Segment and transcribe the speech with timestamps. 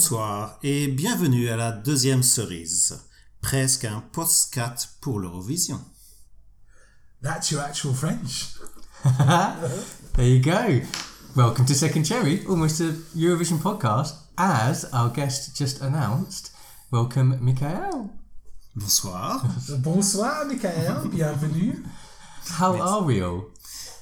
[0.00, 3.02] Bonsoir et bienvenue à la deuxième cerise,
[3.42, 5.78] presque un postcat pour l'Eurovision.
[7.22, 8.54] That's your actual French.
[10.14, 10.80] there you go.
[11.36, 14.14] Welcome to Second Cherry, almost a Eurovision podcast.
[14.38, 16.52] As our guest just announced,
[16.90, 18.08] welcome Michael.
[18.74, 19.42] Bonsoir.
[19.80, 21.10] Bonsoir, Michael.
[21.10, 21.84] Bienvenue.
[22.48, 23.50] How are we all?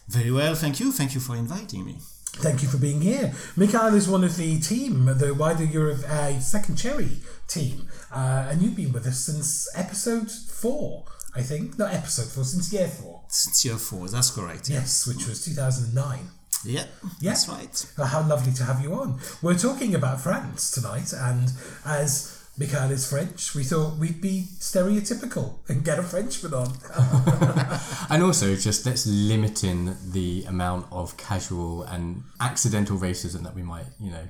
[0.07, 0.93] Very well, thank you.
[0.93, 1.97] Thank you for inviting me.
[2.41, 3.33] Thank you for being here.
[3.57, 8.63] Mikhail is one of the team, the wider Europe uh, Second Cherry team, uh, and
[8.63, 11.79] you've been with us since episode four, I think.
[11.79, 13.23] Not episode four, since year four.
[13.29, 14.69] Since year four, that's correct.
[14.71, 16.31] Yes, which was 2009.
[16.65, 16.85] Yeah,
[17.21, 17.31] Yeah.
[17.31, 17.87] that's right.
[17.97, 19.21] How lovely to have you on.
[19.43, 21.53] We're talking about France tonight, and
[21.85, 26.73] as Mikhail is French, we thought we'd be stereotypical and get a Frenchman on.
[28.11, 33.63] And also, just let's limit in the amount of casual and accidental racism that we
[33.63, 34.29] might, you know.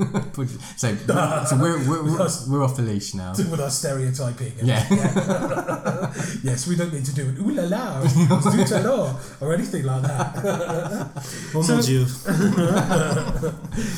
[0.32, 0.94] put- so,
[1.48, 3.32] so we're, we're, we're, we're off the leash now.
[3.32, 4.52] with our stereotyping.
[4.58, 4.86] and- Yeah.
[6.42, 10.32] Yes, we don't need to do an ooh la la, or or anything like that.
[11.54, 12.06] Oh So- mon dieu.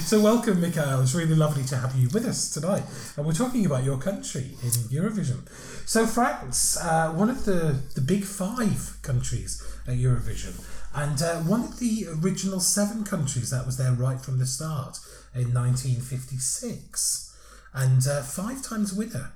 [0.06, 1.00] so, welcome, Mikhail.
[1.03, 2.83] It's really lovely to have you with us tonight.
[3.17, 5.47] And we're talking about your country in Eurovision.
[5.86, 10.55] So, France, uh, one of the, the big five countries at Eurovision,
[10.95, 14.98] and uh, one of the original seven countries that was there right from the start
[15.34, 17.36] in 1956,
[17.75, 19.33] and uh, five times winner.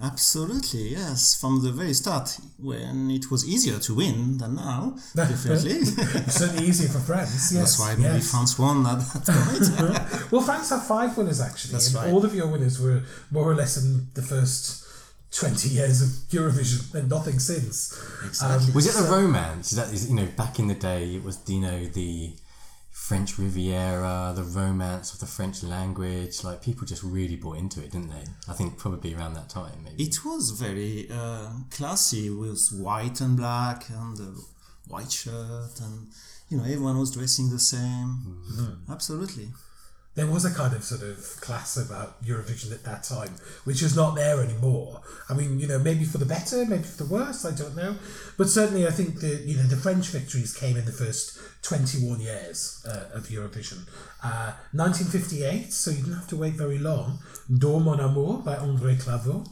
[0.00, 1.36] Absolutely, yes.
[1.38, 5.84] From the very start, when it was easier to win than now, definitely.
[5.84, 7.52] Certainly easier for France.
[7.52, 8.30] Yes, That's why maybe yes.
[8.30, 9.26] France won at that
[10.18, 10.32] point.
[10.32, 12.12] Well, France have five winners actually, That's and right.
[12.12, 14.80] all of your winners were more or less in the first
[15.30, 17.92] twenty years of Eurovision, and nothing since.
[18.24, 18.72] Exactly.
[18.72, 19.72] Was it the romance?
[19.72, 22.32] Is that is you know back in the day it was you know the
[23.12, 26.42] French Riviera, the romance of the French language.
[26.42, 28.24] Like people just really bought into it, didn't they?
[28.48, 29.84] I think probably around that time.
[29.84, 30.02] Maybe.
[30.04, 34.42] It was very uh, classy with white and black and the
[34.88, 36.08] white shirt and
[36.48, 38.80] you know everyone was dressing the same.
[38.90, 39.48] Absolutely.
[40.14, 43.34] There was a kind of sort of class about Eurovision at that time,
[43.64, 45.00] which is not there anymore.
[45.30, 47.96] I mean, you know, maybe for the better, maybe for the worse, I don't know.
[48.36, 52.20] But certainly, I think that you know the French victories came in the first twenty-one
[52.20, 53.86] years uh, of Eurovision.
[54.22, 57.18] Uh, 1958, so you didn't have to wait very long.
[57.48, 59.46] Dors mon amour by André Claveau.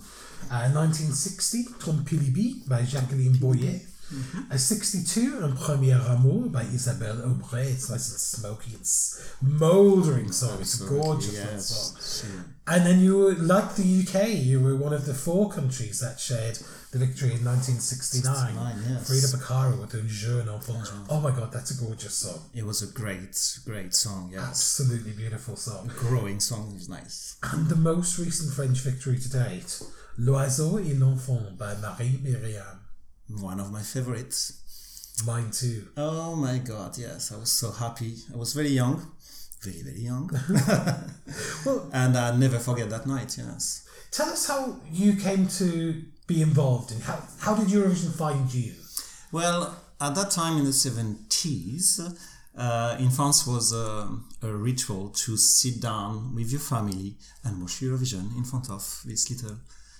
[0.50, 3.80] Uh, 1960, Tom Pillibi by Jacqueline Boyer.
[4.50, 7.70] Uh, 62, Un Premier Amour by Isabelle Aubret.
[7.70, 10.58] It's nice and smoky It's mouldering song.
[10.60, 11.34] It's a gorgeous.
[11.34, 12.26] Yes.
[12.66, 16.18] And then you were, like the UK, you were one of the four countries that
[16.18, 16.58] shared
[16.90, 18.34] the victory in 1969.
[18.34, 19.06] 69, yes.
[19.06, 20.90] Frida Boccara with Un Jeune Enfant.
[21.08, 22.42] Oh my god, that's a gorgeous song.
[22.52, 24.30] It was a great, great song.
[24.32, 24.42] Yes.
[24.48, 25.90] Absolutely beautiful song.
[25.96, 27.36] Growing song is nice.
[27.44, 29.82] And the most recent French victory to date,
[30.18, 32.79] L'Oiseau et l'Enfant by Marie Myriam.
[33.38, 35.22] One of my favorites.
[35.26, 35.88] Mine too.
[35.96, 37.32] Oh my god, yes.
[37.32, 38.16] I was so happy.
[38.32, 39.12] I was very young.
[39.62, 40.30] Very, very young.
[41.66, 43.86] well, and I never forget that night, yes.
[44.10, 48.72] Tell us how you came to be involved and how how did Eurovision find you?
[49.30, 52.18] Well, at that time in the 70s,
[52.56, 54.08] uh, in France was a,
[54.42, 59.30] a ritual to sit down with your family and watch Eurovision in front of this
[59.30, 59.56] little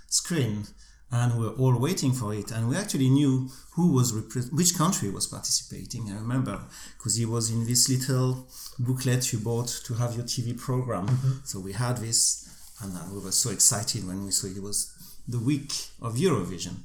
[0.08, 0.64] screen.
[1.12, 2.52] And we were all waiting for it.
[2.52, 6.10] And we actually knew who was, repre- which country was participating.
[6.10, 6.60] I remember
[6.96, 8.46] because it was in this little
[8.78, 11.08] booklet you bought to have your TV program.
[11.44, 12.48] So we had this,
[12.80, 14.92] and uh, we were so excited when we saw it was
[15.26, 16.76] the week of Eurovision.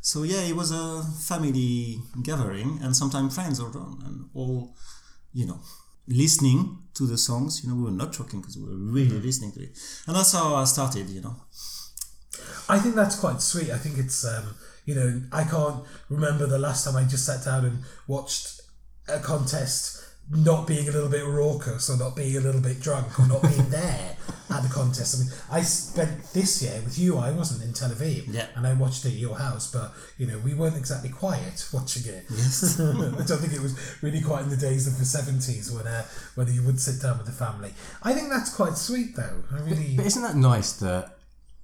[0.00, 3.70] So yeah, it was a family gathering, and sometimes friends are
[4.06, 4.74] and all,
[5.32, 5.60] you know,
[6.08, 7.62] listening to the songs.
[7.62, 10.32] You know, we were not talking because we were really listening to it, and that's
[10.32, 11.08] how I started.
[11.08, 11.36] You know,
[12.68, 13.70] I think that's quite sweet.
[13.70, 14.54] I think it's um,
[14.84, 18.60] you know I can't remember the last time I just sat down and watched
[19.08, 20.00] a contest
[20.30, 23.42] not being a little bit raucous or not being a little bit drunk or not
[23.42, 24.16] being there
[24.50, 25.16] at the contest.
[25.16, 27.18] I mean, I spent this year with you.
[27.18, 28.46] I wasn't in Tel Aviv, Yeah.
[28.54, 32.06] and I watched it at your house, but you know we weren't exactly quiet watching
[32.14, 32.24] it.
[32.30, 32.78] Yes.
[32.80, 32.84] I
[33.26, 36.04] don't think it was really quite in the days of the seventies when uh,
[36.36, 37.72] when you would sit down with the family.
[38.02, 39.42] I think that's quite sweet, though.
[39.52, 39.96] I really.
[39.96, 41.16] But isn't that nice that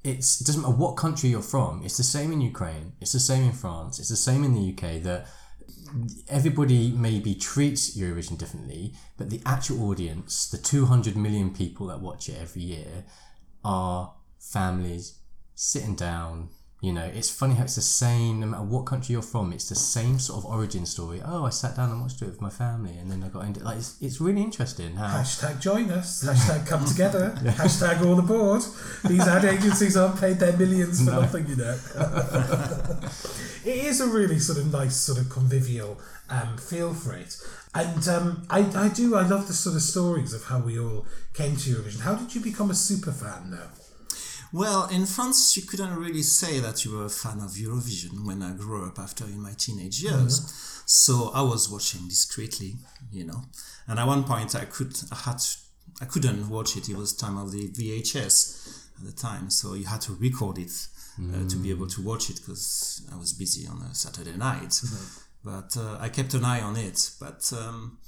[0.09, 1.83] it's it doesn't matter what country you're from.
[1.85, 2.93] It's the same in Ukraine.
[3.01, 3.99] It's the same in France.
[3.99, 5.03] It's the same in the UK.
[5.03, 5.27] That
[6.29, 12.29] everybody maybe treats Eurovision differently, but the actual audience, the 200 million people that watch
[12.29, 13.05] it every year,
[13.65, 15.19] are families
[15.55, 19.23] sitting down You know, it's funny how it's the same, no matter what country you're
[19.23, 21.21] from, it's the same sort of origin story.
[21.25, 23.65] Oh, I sat down and watched it with my family, and then I got into
[23.65, 26.23] like it's, it's really interesting how Hashtag join us.
[26.23, 27.37] Hashtag come together.
[27.43, 28.63] Hashtag all aboard.
[29.09, 31.73] These ad agencies aren't paid their millions for nothing, you know.
[33.65, 35.99] it is a really sort of nice, sort of convivial
[36.31, 37.37] um, feel for it.
[37.75, 41.07] And um, I, I do, I love the sort of stories of how we all
[41.35, 42.03] came to Eurovision.
[42.03, 43.88] How did you become a super fan now?
[44.53, 48.43] Well, in France, you couldn't really say that you were a fan of Eurovision when
[48.43, 50.83] I grew up after in my teenage years.
[50.87, 52.77] So I was watching discreetly,
[53.13, 53.43] you know.
[53.87, 55.57] And at one point, I could, I had, to,
[56.01, 56.89] I couldn't watch it.
[56.89, 60.73] It was time of the VHS at the time, so you had to record it
[61.21, 64.81] uh, to be able to watch it because I was busy on a Saturday night.
[65.45, 67.11] But uh, I kept an eye on it.
[67.21, 67.99] But um,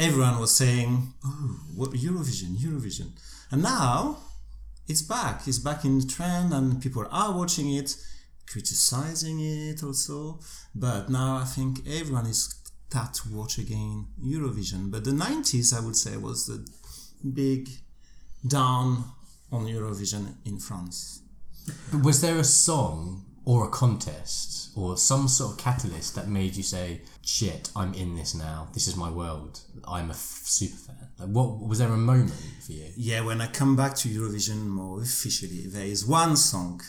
[0.00, 3.10] everyone was saying, "Oh, what Eurovision, Eurovision,"
[3.50, 4.18] and now
[4.88, 5.46] it's back.
[5.46, 7.96] It's back in trend, and people are watching it,
[8.50, 10.40] criticizing it also.
[10.74, 12.54] But now I think everyone is
[12.88, 14.90] start to watch again Eurovision.
[14.90, 16.66] But the '90s, I would say, was the
[17.22, 17.68] big
[18.46, 19.04] down
[19.52, 21.22] on Eurovision in France.
[22.02, 26.62] Was there a song or a contest or some sort of catalyst that made you
[26.62, 28.68] say, "Shit, I'm in this now.
[28.72, 29.60] This is my world.
[29.84, 32.32] I'm a f- super fan." Like, what was there a moment
[32.64, 32.86] for you?
[32.96, 36.80] Yeah, when I come back to Eurovision more officially, there is one song,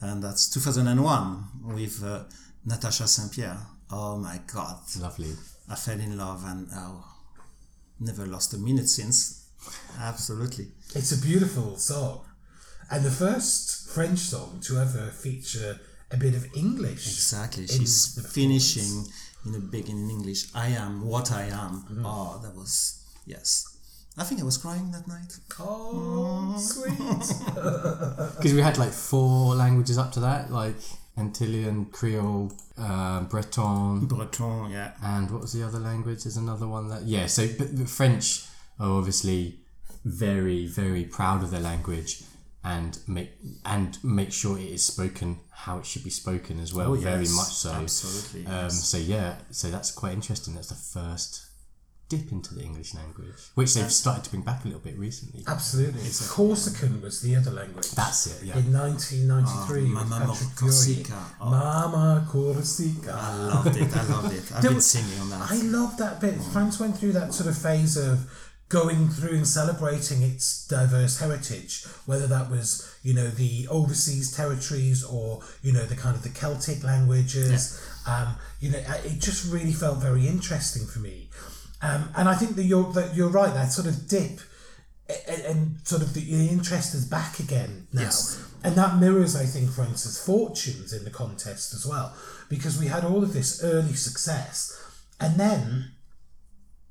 [0.00, 2.24] and that's 2001 with uh,
[2.64, 3.56] Natasha St-Pier.
[3.90, 5.32] Oh my God, Lovely.
[5.70, 7.04] I fell in love and oh,
[8.00, 9.48] never lost a minute since.
[9.98, 10.68] Absolutely.
[10.94, 12.24] It's a beautiful song.
[12.90, 15.78] And the first French song to ever feature
[16.10, 17.06] a bit of English.
[17.06, 17.66] Exactly.
[17.66, 19.04] She's finishing
[19.46, 20.46] in a big in English.
[20.54, 21.84] I am what I am.
[21.90, 22.06] Mm-hmm.
[22.06, 22.97] Oh, that was
[23.28, 23.76] yes.
[24.16, 25.38] I think I was crying that night.
[25.60, 26.98] Oh, sweet.
[28.36, 30.74] Because we had like four languages up to that, like
[31.16, 34.92] Antillean, Creole, uh, Breton, Breton, yeah.
[35.02, 36.24] and what was the other language?
[36.24, 37.26] There's another one that yeah.
[37.26, 38.44] So but the French
[38.80, 39.60] are obviously
[40.04, 42.22] very very proud of their language
[42.64, 43.32] and make
[43.64, 46.92] and make sure it is spoken how it should be spoken as well.
[46.92, 47.70] Oh, very much so.
[47.72, 48.84] absolutely, Um, yes.
[48.84, 50.54] So yeah, so that's quite interesting.
[50.54, 51.47] That's the first
[52.08, 55.44] dip into the English language, which they've started to bring back a little bit recently.
[55.46, 56.00] Absolutely.
[56.28, 57.90] Corsican was the other language.
[57.90, 58.46] That's it.
[58.46, 58.56] Yeah.
[58.58, 61.18] in 1993 Oh, with Mama Patrick Corsica.
[61.40, 61.50] Oh.
[61.50, 63.12] Mama Corsica.
[63.20, 63.96] I loved it.
[63.96, 64.40] I loved it.
[64.54, 65.50] I've There been was- singing on that.
[65.50, 66.40] I love that bit.
[66.52, 68.30] France went through that sort of phase of
[68.70, 75.02] going through and celebrating its diverse heritage, whether that was, you know, the overseas territories
[75.02, 77.80] or, you know, the kind of the Celtic languages.
[78.06, 81.28] Um, you know, it just really felt very interesting for me.
[81.80, 83.52] Um, and I think that you're that you're right.
[83.54, 84.40] That sort of dip
[85.28, 88.02] and, and sort of the, the interest is back again now.
[88.02, 88.44] Yes.
[88.62, 92.14] And that mirrors, I think, France's fortunes in the contest as well,
[92.48, 94.76] because we had all of this early success,
[95.20, 95.92] and then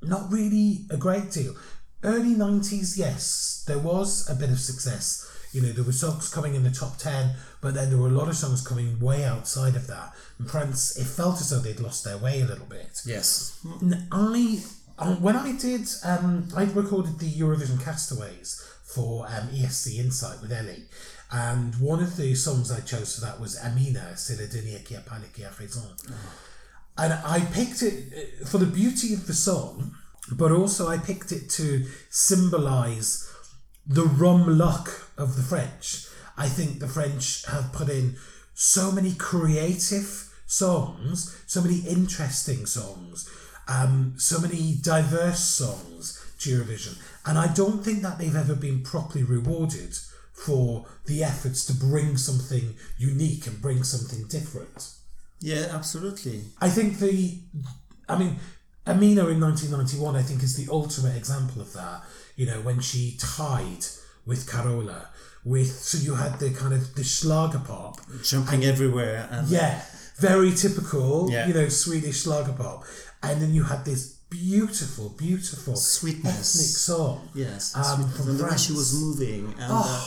[0.01, 1.56] not really a great deal.
[2.04, 5.27] Early 90s, yes, there was a bit of success.
[5.57, 7.31] You know, there were songs coming in the top 10,
[7.62, 10.13] but then there were a lot of songs coming way outside of that.
[10.38, 13.01] And France, it felt as though they'd lost their way a little bit.
[13.07, 13.59] yes.
[14.12, 14.59] I
[15.00, 20.51] um, when I did um, I recorded the Eurovision Castaways for um, ESC Insight with
[20.51, 20.86] Ellie,
[21.31, 24.95] and one of the songs I chose for that was Amina, c'est le dernier qui
[24.95, 25.87] a parlé qui a raison,
[26.97, 29.95] and I picked it uh, for the beauty of the song,
[30.31, 33.28] but also I picked it to symbolise
[33.88, 36.08] the rum luck of the French.
[36.38, 38.18] I think the French have put in
[38.54, 43.30] so many creative songs, so many interesting songs,
[43.68, 46.98] um, so many diverse songs to Eurovision.
[47.26, 49.98] And I don't think that they've ever been properly rewarded
[50.34, 54.92] for the efforts to bring something unique and bring something different.
[55.40, 56.42] Yeah, absolutely.
[56.62, 57.40] I think the,
[58.08, 58.38] I mean,
[58.88, 62.02] Amina in 1991, I think, is the ultimate example of that.
[62.36, 63.86] You know, when she tied
[64.26, 65.10] with Carola,
[65.44, 69.82] with so you had the kind of the Schlager pop, Jumping everywhere and yeah,
[70.20, 71.48] very typical, Yeah.
[71.48, 72.84] you know, Swedish Schlager pop,
[73.24, 76.56] and then you had this beautiful, beautiful Sweetness.
[76.56, 77.30] ethnic song.
[77.34, 80.06] Yes, Um, from and the way she was moving and uh,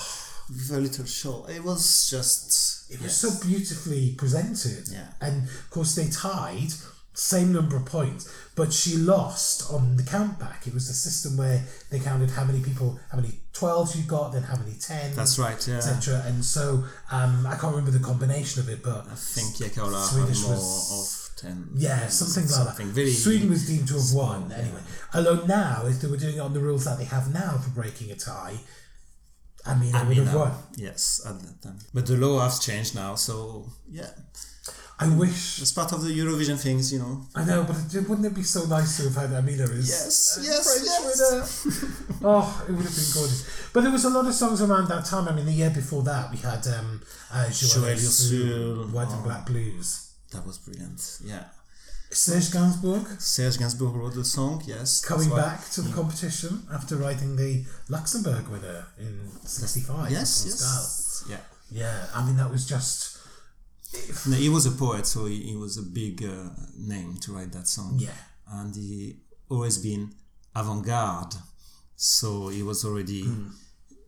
[0.49, 1.47] with a little show.
[1.49, 4.89] It was just It was so beautifully presented.
[4.93, 5.07] Yeah.
[5.21, 6.73] And of course, they tied,
[7.13, 10.67] same number of points, but she lost on the count back.
[10.67, 14.33] It was a system where they counted how many people, how many 12s you got,
[14.33, 15.15] then how many 10s.
[15.15, 15.77] That's right, yeah.
[15.77, 16.23] Etc.
[16.27, 20.43] And so um, I can't remember the combination of it, but I think had Swedish
[20.43, 21.71] more was- of ten.
[21.75, 22.95] yeah, something like something that.
[22.95, 24.57] very Sweden was deemed to have won yeah.
[24.59, 24.81] anyway.
[25.15, 27.71] Although now, if they were doing it on the rules that they have now for
[27.71, 28.59] breaking a tie,
[29.67, 30.53] I mean, I would have won.
[30.77, 31.79] Yes, at that time.
[31.93, 34.11] But the law has changed now, so yeah,
[35.03, 35.61] I wish.
[35.63, 37.23] it's part of the Eurovision things, you know.
[37.35, 40.39] I know, but it, wouldn't it be so nice to have had Amina as Yes,
[40.43, 41.65] yes, French yes.
[41.65, 42.29] winner?
[42.31, 43.71] oh, it would have been gorgeous.
[43.73, 45.27] But there was a lot of songs around that time.
[45.29, 47.01] I mean, the year before that, we had um,
[47.33, 48.93] uh, Joëlle Joëlle Ursull, Ursull.
[48.93, 49.25] White and Oh.
[49.25, 50.11] Black Blues.
[50.33, 51.01] That was brilliant.
[51.25, 51.45] Yeah.
[52.13, 55.01] Serge Gainsbourg Serge Gainsbourg wrote the song, yes.
[55.05, 60.11] coming back to the competition after writing the Luxembourg winner in '65.
[60.11, 61.25] Yes, yes.
[61.31, 61.37] Yeah.
[61.71, 63.10] Yeah, I mean that was just
[64.37, 67.67] he was a poet, so he, he was a big uh, name to write that
[67.67, 67.97] song.
[67.99, 68.11] yeah.
[68.53, 69.17] And he
[69.49, 70.13] always been
[70.55, 71.35] avant-garde,
[71.97, 73.49] so he was already Hmm.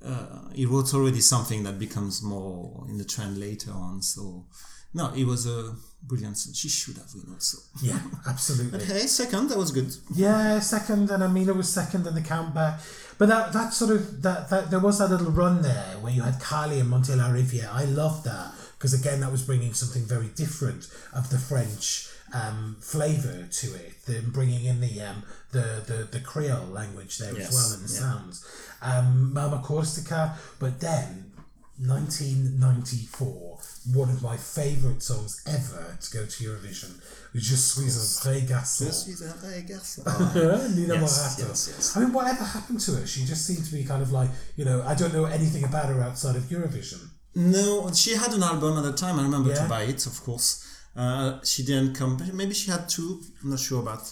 [0.04, 4.02] uh, he wrote already something that becomes more in the trend later on.
[4.02, 4.46] So
[4.94, 6.36] no, it was a brilliant.
[6.38, 6.52] song.
[6.54, 7.58] She should have won also.
[7.80, 8.80] Yeah, absolutely.
[8.82, 9.90] okay, second, that was good.
[10.14, 12.80] Yeah, second, and Amina was second in the countback.
[13.18, 16.22] But that that sort of that, that there was that little run there where you
[16.22, 17.70] had Kali and Monte La Riviere.
[17.72, 22.76] I loved that because again, that was bringing something very different of the French um,
[22.80, 24.04] flavour to it.
[24.06, 25.22] Them bringing in the um,
[25.52, 28.00] the, the the Creole language there as well and the yeah.
[28.00, 28.44] sounds.
[28.82, 31.30] Um, Mama Corsica, but then
[31.78, 33.58] 1994,
[33.94, 37.00] one of my favourite songs ever to go to Eurovision
[37.32, 38.86] was Je suis un vrai garçon.
[38.86, 40.02] Je suis un vrai garçon.
[40.74, 41.48] Nina Yes, Morato.
[41.50, 41.96] yes, yes.
[41.96, 43.06] I mean, whatever happened to her?
[43.06, 45.86] She just seemed to be kind of like, you know, I don't know anything about
[45.86, 47.11] her outside of Eurovision.
[47.34, 49.18] No, she had an album at the time.
[49.18, 49.62] I remember Yeah.
[49.62, 50.64] to buy it, of course.
[50.94, 52.18] Uh, she didn't come.
[52.34, 53.22] Maybe she had two.
[53.42, 54.02] I'm not sure about.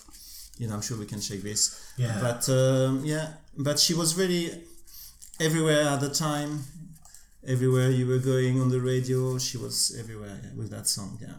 [0.58, 1.80] You know, I'm sure we can check this.
[1.96, 2.18] Yeah.
[2.20, 4.62] But um, yeah, but she was really
[5.38, 6.64] everywhere at the time.
[7.46, 11.18] Everywhere you were going on the radio, she was everywhere yeah, with that song.
[11.22, 11.36] Yeah.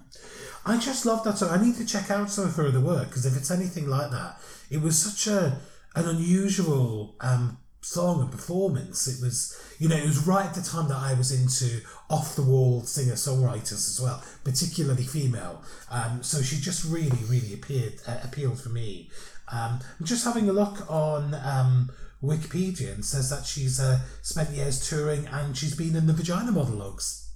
[0.66, 1.50] I just love that song.
[1.50, 4.10] I need to check out some of her other work because if it's anything like
[4.10, 4.40] that,
[4.72, 5.60] it was such a
[5.96, 9.08] an unusual um, song and performance.
[9.08, 12.36] It was, you know, it was right at the time that I was into off
[12.36, 15.64] the wall singer songwriters as well, particularly female.
[15.90, 19.10] Um, so she just really, really appeared uh, appealed for me.
[19.52, 21.92] Um, I'm just having a look on um,
[22.24, 26.52] Wikipedia and says that she's uh, spent years touring and she's been in the Vagina
[26.52, 27.30] Monologues.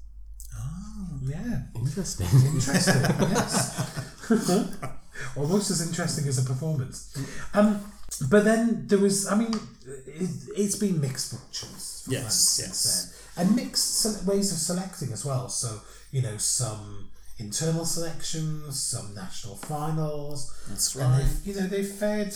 [0.57, 1.63] Oh, yeah.
[1.75, 2.27] Interesting.
[2.31, 4.09] Interesting, yes.
[5.35, 7.17] Almost as interesting as a performance.
[7.53, 7.81] Um,
[8.29, 9.53] but then there was, I mean,
[10.07, 12.03] it, it's been mixed fortunes.
[12.05, 12.83] for Yes, yes.
[13.35, 13.47] then.
[13.47, 15.49] And mixed ways of selecting as well.
[15.49, 15.81] So,
[16.11, 20.53] you know, some internal selections, some national finals.
[20.69, 21.17] That's And right.
[21.43, 22.33] they've, you know, they've fared,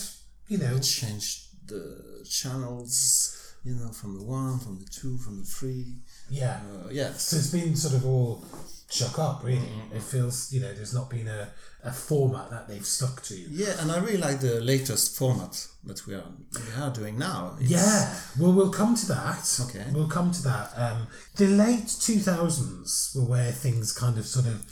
[0.48, 3.36] you know, Changed the channels.
[3.62, 5.96] You know, from the one, from the two, from the three.
[6.30, 6.60] yeah.
[6.84, 7.22] Uh, yes.
[7.24, 8.42] So it's been sort of all
[8.90, 9.58] shook up, really.
[9.60, 9.96] Mm-hmm.
[9.96, 11.48] It feels, you know, there's not been a,
[11.84, 13.34] a format that they've stuck to.
[13.34, 17.54] Yeah, and I really like the latest format that we are we are doing now.
[17.60, 19.60] It's- Yeah, well, we'll come to that.
[19.68, 19.86] Okay.
[19.92, 20.72] We'll come to that.
[20.76, 21.06] Um,
[21.36, 24.64] the late 2000s were where things kind of sort of,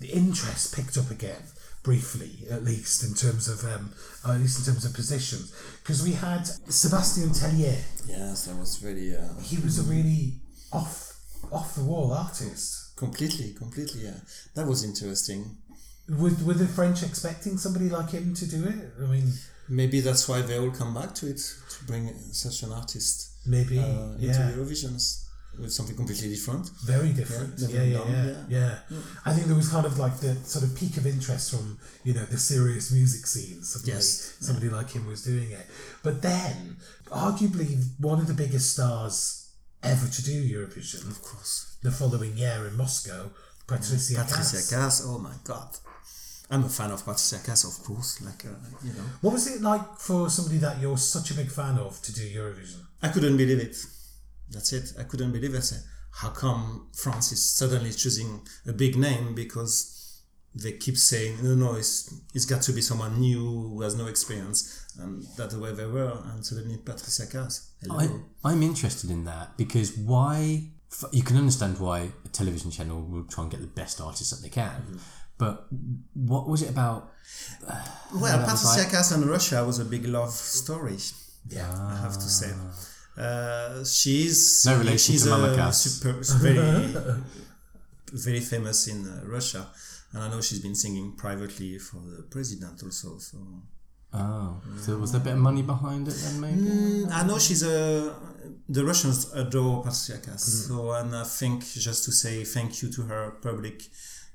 [0.00, 1.42] the interest picked up again,
[1.82, 3.92] briefly, at least, in terms of, um,
[4.26, 5.54] uh, at least in terms of positions.
[5.82, 7.78] Because we had Sebastian Tellier.
[8.08, 10.34] Yes, that was really uh, He was a really
[10.72, 11.12] off,
[11.52, 12.75] off the wall artist.
[12.96, 14.02] Completely, completely.
[14.04, 14.18] Yeah,
[14.54, 15.56] that was interesting.
[16.08, 18.92] Were, were the French expecting somebody like him to do it?
[19.02, 19.32] I mean,
[19.68, 21.38] Maybe that's why they all come back to it
[21.70, 24.52] to bring such an artist maybe, uh, into yeah.
[24.52, 25.24] Eurovisions
[25.58, 26.68] with something completely different.
[26.84, 27.58] Very different.
[27.58, 28.98] Yeah, Yeah, yeah, yeah, yeah, yeah.
[29.24, 32.14] I think there was kind of like the sort of peak of interest from you
[32.14, 33.62] know the serious music scene.
[33.62, 34.36] Suddenly, Yes.
[34.40, 35.66] somebody like him was doing it.
[36.04, 36.76] But then,
[37.10, 39.48] arguably, one of the biggest stars
[39.82, 41.75] ever to do Eurovision, Of course.
[41.86, 43.30] The following year in Moscow,
[43.64, 44.70] Patricia Patricia Kaas.
[44.70, 45.68] Kaas, oh my god.
[46.50, 48.20] I'm a fan of Patricia Kaas, of course.
[48.22, 49.04] Like, uh, you know.
[49.20, 52.22] What was it like for somebody that you're such a big fan of to do
[52.22, 52.80] Eurovision?
[53.00, 53.76] I couldn't believe it.
[54.50, 54.94] That's it.
[54.98, 55.58] I couldn't believe it.
[55.58, 60.24] I said, how come France is suddenly choosing a big name because
[60.56, 64.08] they keep saying, no, no, it's, it's got to be someone new who has no
[64.08, 64.88] experience.
[64.98, 66.20] And that's the way they were.
[66.32, 67.70] And suddenly Patricia Kaas.
[67.80, 68.24] Hello.
[68.44, 70.70] I, I'm interested in that because why?
[71.12, 74.42] You can understand why a television channel will try and get the best artists that
[74.42, 74.98] they can,
[75.38, 75.66] but
[76.14, 77.12] what was it about?
[78.14, 80.96] well, that was Patricia like- and Russia was a big love story.
[81.48, 81.70] Yeah.
[81.94, 82.52] I have to say.
[83.16, 85.82] Uh, she's No relation she's to Mama Cass.
[85.82, 86.94] super, very
[88.12, 89.66] very famous in uh, Russia,
[90.12, 93.18] and I know she's been singing privately for the president also.
[93.18, 93.38] So
[94.16, 96.40] Oh, so was there a bit of money behind it then?
[96.40, 96.60] Maybe.
[96.60, 98.14] Mm, I know she's a
[98.68, 100.66] the Russians adore Patricia Kaas.
[100.66, 103.82] So and I think just to say thank you to her public,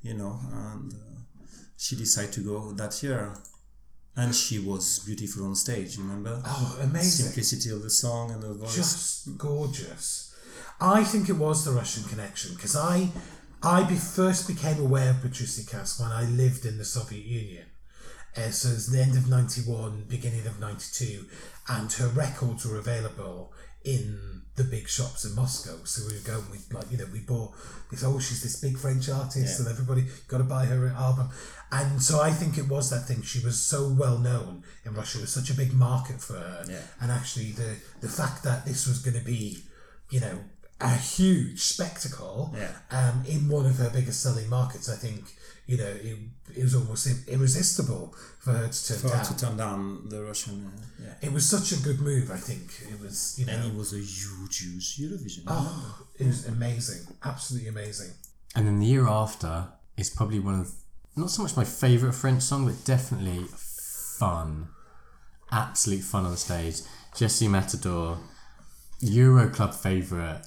[0.01, 1.47] you know, and uh,
[1.77, 3.33] she decided to go that year.
[4.13, 6.41] And she was beautiful on stage, you remember?
[6.45, 7.27] Oh, amazing.
[7.27, 8.75] Simplicity of the song and the voice.
[8.75, 10.35] just gorgeous.
[10.81, 13.09] I think it was the Russian connection because I,
[13.63, 17.65] I be, first became aware of Patricia Kaas when I lived in the Soviet Union.
[18.37, 21.25] Uh, so it was the end of 91, beginning of 92,
[21.67, 23.51] and her records were available
[23.83, 25.83] in the big shops in Moscow.
[25.85, 27.53] So we would go and we like you know we bought
[27.89, 31.29] this oh she's this big French artist and everybody got to buy her album.
[31.71, 33.21] And so I think it was that thing.
[33.23, 35.17] She was so well known in Russia.
[35.19, 36.63] It was such a big market for her.
[36.69, 36.81] Yeah.
[37.01, 39.63] And actually the the fact that this was going to be,
[40.09, 40.39] you know,
[40.81, 42.71] a huge spectacle Yeah.
[42.91, 45.23] um, in one of her biggest selling markets, I think,
[45.71, 46.17] you know, it,
[46.59, 48.03] it was almost irresistible
[48.43, 49.25] for her to turn For down.
[49.29, 51.27] to turn down the Russian, uh, yeah.
[51.27, 52.65] It was such a good move, I think.
[52.93, 55.43] It was, you know, And it was a huge, huge Eurovision.
[55.47, 58.11] oh, it was amazing, absolutely amazing.
[58.55, 59.53] And then the year after
[59.95, 60.71] is probably one of
[61.15, 63.45] not so much my favourite French song, but definitely
[64.19, 64.67] fun.
[65.51, 66.77] Absolute fun on the stage.
[67.15, 68.17] Jessy Matador,
[69.01, 70.41] Euro Club favourite.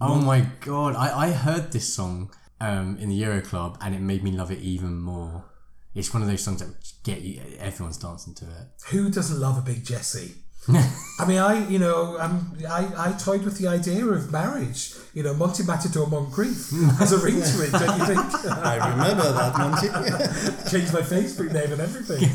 [0.00, 2.30] Oh my god, I, I heard this song
[2.60, 5.44] um, in the Euro Club and it made me love it even more.
[5.94, 6.68] It's one of those songs that
[7.02, 8.66] get you, everyone's dancing to it.
[8.90, 10.34] Who doesn't love a big Jessy?
[10.68, 14.92] I mean, I, you know, um, I, I toyed with the idea of marriage.
[15.14, 18.44] You know, Monty Matador Moncrief has a ring to it, don't you think?
[18.54, 19.88] I remember that, Monty.
[20.70, 22.28] Changed my Facebook name and everything.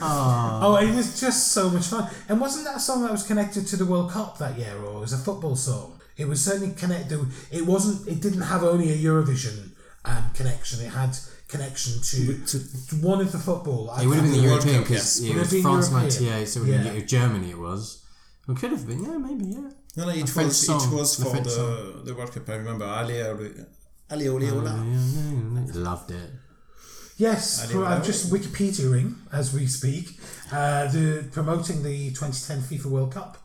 [0.00, 2.08] oh, it was just so much fun.
[2.28, 4.98] And wasn't that a song that was connected to the World Cup that year, or
[4.98, 6.00] it was a football song?
[6.20, 7.18] It was certainly connected.
[7.50, 8.06] It wasn't.
[8.12, 9.56] It didn't have only a Eurovision
[10.04, 10.76] um, connection.
[10.86, 11.12] It had
[11.48, 12.18] connection to,
[12.50, 13.82] To- to one of the football.
[14.00, 15.30] It would have been the The European because yes.
[15.30, 16.30] it was France European.
[16.30, 16.92] 98, so it would have Yeah.
[16.92, 17.82] been Germany it was.
[18.48, 19.70] It could have been, yeah, maybe, yeah.
[19.96, 22.48] No, no, it French was, song, it was for French the, the World Cup.
[22.48, 22.84] I remember.
[22.84, 23.50] Ali, Ali,
[24.12, 24.74] Ali, Oli, Ola.
[25.74, 26.30] Loved it.
[27.16, 28.04] Yes, for, I'm know.
[28.04, 30.18] just Wikipediaing as we speak.
[30.52, 33.36] Uh, the promoting the 2010 FIFA World Cup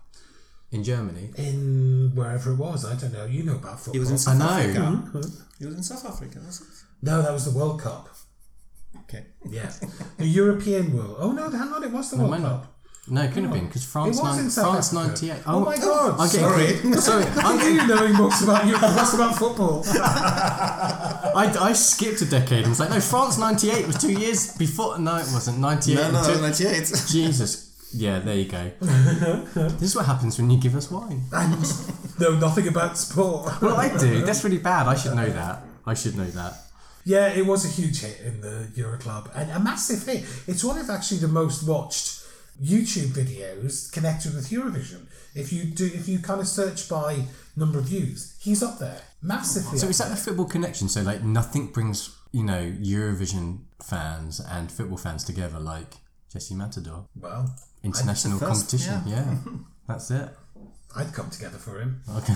[0.76, 1.32] In Germany.
[1.38, 2.86] in wherever it was.
[2.86, 3.26] I don't know.
[3.26, 3.96] You know about football.
[3.96, 4.82] It was in South I South know.
[4.84, 5.18] Africa.
[5.18, 5.64] Mm-hmm.
[5.64, 6.40] It was in South Africa,
[7.02, 8.10] no, that was the World Cup.
[9.02, 9.24] Okay.
[9.50, 9.72] Yeah,
[10.18, 11.18] the European World.
[11.20, 12.42] Oh no, hang on, it was the World Cup.
[12.42, 12.72] not.
[13.08, 15.28] No, it couldn't have been because It France, was nine, in South France Africa.
[15.28, 15.44] 98.
[15.46, 16.20] Oh, my oh, God!
[16.20, 17.22] I'm getting- Sorry.
[17.22, 19.84] sorry, I'm Look at you knowing most about you, most about football.
[21.36, 24.98] I, I skipped a decade and was like, no, France 98 was two years before.
[24.98, 25.60] No, it wasn't.
[25.60, 25.96] 98.
[25.96, 27.04] No, no, until- 98.
[27.08, 27.65] Jesus.
[27.96, 28.72] Yeah, there you go.
[28.82, 31.24] this is what happens when you give us wine.
[31.32, 33.62] and know nothing about sport.
[33.62, 34.22] Well, I do.
[34.22, 34.88] That's really bad.
[34.88, 35.64] I should know that.
[35.86, 36.54] I should know that.
[37.06, 40.26] Yeah, it was a huge hit in the Euro Club and a massive hit.
[40.48, 42.24] It's one of actually the most watched
[42.62, 45.06] YouTube videos connected with Eurovision.
[45.36, 49.02] If you do, if you kind of search by number of views, he's up there
[49.22, 49.78] massively.
[49.78, 50.90] So is that the football connection?
[50.90, 55.96] So like nothing brings you know Eurovision fans and football fans together like
[56.32, 57.06] Jessy Matador.
[57.16, 57.56] well?
[57.86, 59.02] International first, competition.
[59.06, 59.36] Yeah.
[59.88, 60.30] that's it.
[60.96, 62.02] I'd come together for him.
[62.18, 62.34] Okay.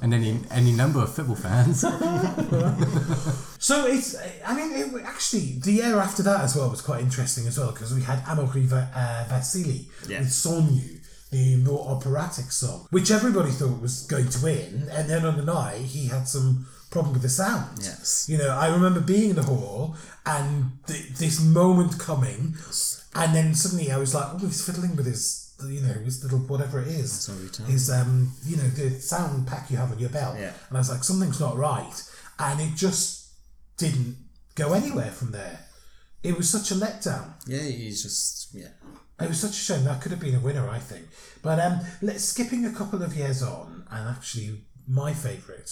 [0.00, 1.84] and any any number of football fans.
[3.62, 7.46] So it's, I mean, it, actually, the year after that as well was quite interesting
[7.46, 10.18] as well because we had Amaury Va- uh, Vassili Yeah.
[10.18, 10.98] with Sognu,
[11.30, 15.44] the more operatic song, which everybody thought was going to win, and then on the
[15.44, 17.78] night he had some problem with the sound.
[17.80, 18.26] Yes.
[18.28, 22.54] You know, I remember being in the hall and th- this moment coming,
[23.14, 26.38] and then suddenly I was like, oh, he's fiddling with his, you know, his little
[26.40, 27.26] whatever it is.
[27.66, 30.36] His, um, you know, the sound pack you have on your belt.
[30.38, 30.52] Yeah.
[30.68, 32.02] And I was like, something's not right.
[32.38, 33.32] And it just
[33.78, 34.16] didn't
[34.54, 35.60] go anywhere from there.
[36.22, 37.32] It was such a letdown.
[37.46, 38.68] Yeah, he's just yeah.
[39.20, 39.84] It was such a shame.
[39.84, 41.06] That could have been a winner, I think.
[41.42, 45.70] But um, let's skipping a couple of years on, and actually, my favourite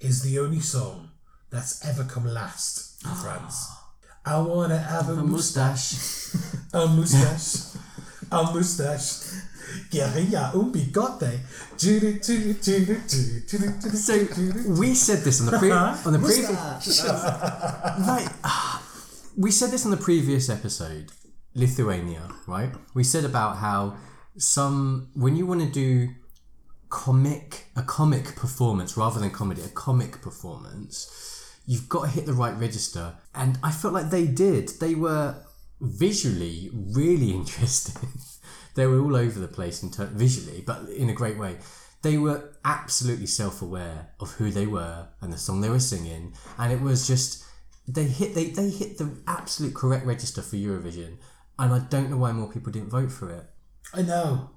[0.00, 1.10] is the only song
[1.50, 3.14] that's ever come last in ah.
[3.14, 3.68] France.
[4.24, 6.72] I wanna have a, A moustache, moustache.
[6.72, 7.76] a moustache,
[8.30, 9.46] a moustache.
[9.90, 11.40] Guerilla un bigote.
[13.94, 14.14] So
[14.78, 15.70] we said this on the pre-
[16.06, 17.04] on the previous
[18.06, 18.28] right.
[19.36, 21.12] We said this on the previous episode,
[21.54, 22.72] Lithuania, right?
[22.94, 23.96] We said about how
[24.36, 26.08] some when you want to do
[26.90, 32.32] comic a comic performance rather than comedy, a comic performance, you've got to hit the
[32.32, 33.14] right register.
[33.34, 34.68] And I felt like they did.
[34.80, 35.36] They were
[35.80, 38.10] visually really interesting.
[38.74, 41.56] they were all over the place in ter- visually, but in a great way.
[42.02, 46.72] They were absolutely self-aware of who they were and the song they were singing, and
[46.72, 47.44] it was just
[47.86, 51.18] they hit they, they hit the absolute correct register for Eurovision,
[51.58, 53.44] and I don't know why more people didn't vote for it.
[53.92, 54.48] I know.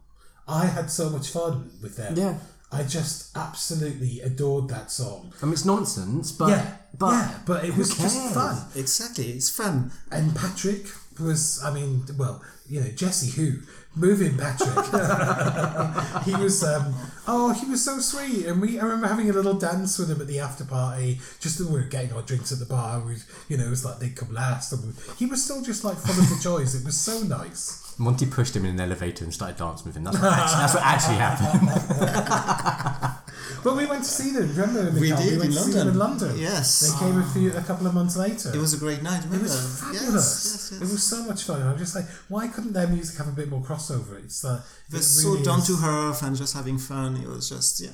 [0.48, 2.16] I had so much fun with them.
[2.16, 2.38] Yeah.
[2.72, 5.32] I just absolutely adored that song.
[5.42, 8.66] I mean, it's nonsense, but yeah, but yeah, but it who was just fun.
[8.76, 9.92] Exactly, it's fun.
[10.12, 10.88] And Patrick,
[11.20, 13.60] was, I mean, well, you know, Jesse Who,
[13.96, 14.70] moving Patrick.
[16.26, 16.94] he was, um,
[17.28, 18.80] oh, he was so sweet, and we.
[18.80, 21.20] I remember having a little dance with him at the after party.
[21.40, 23.16] Just when we were getting our drinks at the bar, we,
[23.50, 25.98] you know, it was like they'd come last, and we, he was still just like
[25.98, 26.74] full of the joys.
[26.74, 27.83] It was so nice.
[28.00, 30.04] Monty pushed him in an elevator and started dancing with him.
[30.06, 33.14] That's what actually, that's what actually happened.
[33.64, 34.50] But we went to see them.
[34.50, 35.30] Remember, We Mikhail?
[35.30, 36.28] did went in to see them in London.
[36.30, 36.42] London.
[36.42, 36.80] Yes.
[36.82, 38.52] they came a few a couple of months later.
[38.54, 39.24] It was a great night.
[39.24, 40.04] It was fabulous.
[40.12, 40.82] yes, yes.
[40.82, 41.62] It was so much fun.
[41.62, 44.22] I'm just like, why couldn't their music have a bit more crossover?
[44.22, 47.16] It's uh, It was it so really down is- to earth and just having fun.
[47.18, 47.92] It was just yeah.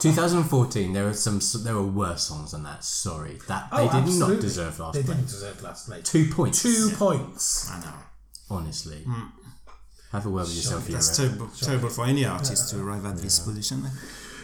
[0.00, 0.92] 2014.
[0.92, 1.40] There were some.
[1.62, 2.82] There were worse songs than that.
[2.84, 5.16] Sorry, that Oh, they did not deserve last They place.
[5.16, 6.04] didn't deserve last place.
[6.08, 6.62] Two points.
[6.62, 7.70] Two points.
[7.70, 7.92] I know.
[8.48, 9.04] Honestly,
[10.12, 11.28] have a word with yourself, That's Euro.
[11.30, 13.84] terrible, terrible for any artist to arrive at this position.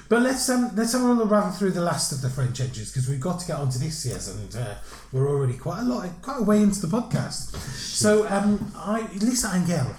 [0.08, 2.90] But let's um, let's have a little rattle through the last of the French edges
[2.92, 4.74] because we've got to get onto this year's and uh,
[5.12, 7.54] we're already quite a lot, quite a way into the podcast.
[7.56, 9.94] So, um, I Lisa Angell,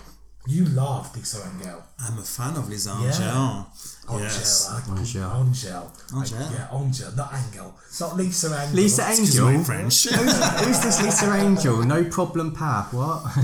[0.46, 1.84] you love Lisa Angell.
[2.00, 3.08] I'm a fan of Lisa Yeah.
[3.08, 3.68] Angel.
[4.10, 4.70] Angel, Yes.
[4.70, 5.32] I- Angel.
[5.32, 6.40] Angel, Angel.
[6.40, 8.76] Like, yeah, Angel, not Angel, not Lisa Angel.
[8.76, 9.52] Lisa Excuse Angel.
[9.58, 10.04] my French.
[10.10, 11.84] Who's this Lisa Angel?
[11.84, 12.92] No problem, pap.
[12.94, 13.22] What?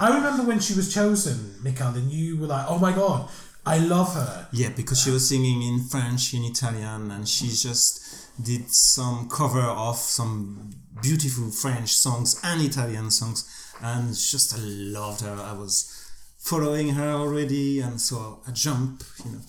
[0.00, 3.28] I remember when she was chosen, Mikhail, and you were like, "Oh my god,
[3.64, 8.00] I love her." Yeah, because she was singing in French, in Italian, and she just
[8.42, 13.44] did some cover of some beautiful French songs and Italian songs,
[13.80, 15.34] and just I loved her.
[15.40, 16.01] I was
[16.42, 19.40] following her already, and so I jump, You know,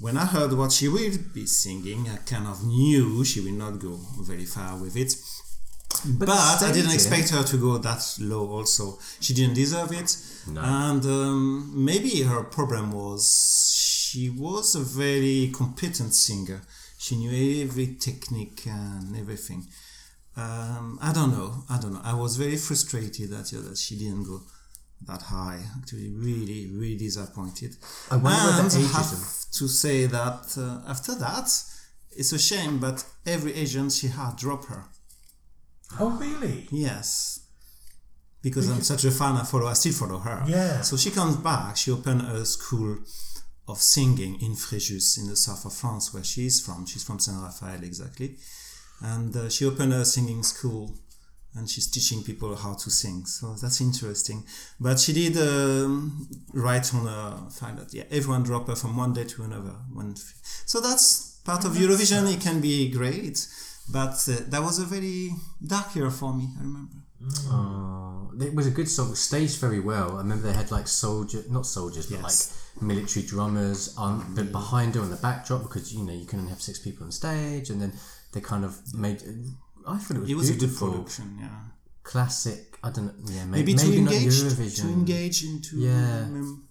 [0.00, 3.78] when I heard what she will be singing, I kind of knew she will not
[3.78, 5.14] go very far with it.
[6.18, 8.50] But, I didn't expect her to go that low.
[8.50, 10.16] Also, she didn't deserve it,
[10.48, 10.60] No.
[10.60, 16.60] and um, maybe her problem was she was a very competent singer.
[16.98, 19.66] She knew every technique and everything.
[20.36, 21.64] Um, I don't know.
[21.70, 22.00] I don't know.
[22.04, 24.42] I was very frustrated that that she didn't go
[25.06, 25.60] that high.
[25.78, 27.76] Actually, really, really disappointed.
[28.10, 31.50] I wonder and ageism- have to say that uh, after that,
[32.12, 34.84] it's a shame, but every agent she had dropped her.
[36.00, 36.68] Oh really?
[36.70, 37.40] Yes.
[38.42, 39.66] Because I'm such a fan, I follow.
[39.66, 40.44] I still follow her.
[40.46, 40.82] Yeah.
[40.82, 41.76] So she comes back.
[41.76, 42.98] She opened a school
[43.66, 46.86] of singing in Fréjus, in the south of France, where she is from.
[46.86, 48.36] She's from Saint Raphael, exactly.
[49.02, 50.94] And uh, she opened a singing school,
[51.54, 53.24] and she's teaching people how to sing.
[53.26, 54.44] So that's interesting.
[54.78, 59.12] But she did um, write on a fact that yeah, everyone dropped her from one
[59.12, 59.74] day to another.
[59.92, 60.14] One,
[60.66, 62.32] so that's part of Eurovision.
[62.32, 63.46] It can be great,
[63.90, 65.30] but uh, that was a very
[65.66, 66.48] dark year for me.
[66.58, 66.94] I remember.
[67.50, 69.14] Oh, it was a good song.
[69.16, 70.14] Staged very well.
[70.16, 72.32] I remember they had like soldier, not soldiers, but Yes.
[72.76, 76.38] like military drummers on, but behind her on the backdrop because you know you can
[76.38, 77.92] only have six people on stage, and then
[78.32, 79.22] they kind of made.
[79.88, 81.48] I thought it was, It was a good beautiful, production, yeah.
[82.02, 82.78] classic.
[82.82, 83.14] I don't know.
[83.32, 84.82] Yeah, may, Maybe, maybe, to not engage Eurovision.
[84.82, 86.20] to engage into Yeah.
[86.20, 86.62] the, mem-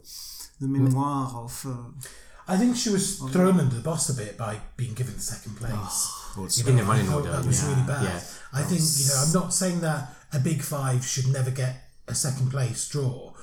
[0.61, 1.65] the memoir of.
[1.65, 2.07] Uh,
[2.49, 5.57] I think she was thrown under the bus a bit by being given the second
[5.57, 5.97] place.
[6.37, 6.63] also.
[6.63, 8.03] You In know, the running I thought order, that was yeah, really bad.
[8.03, 8.21] yeah.
[8.53, 11.73] I think you know I'm not saying that a big five should never get
[12.07, 13.33] a second place draw,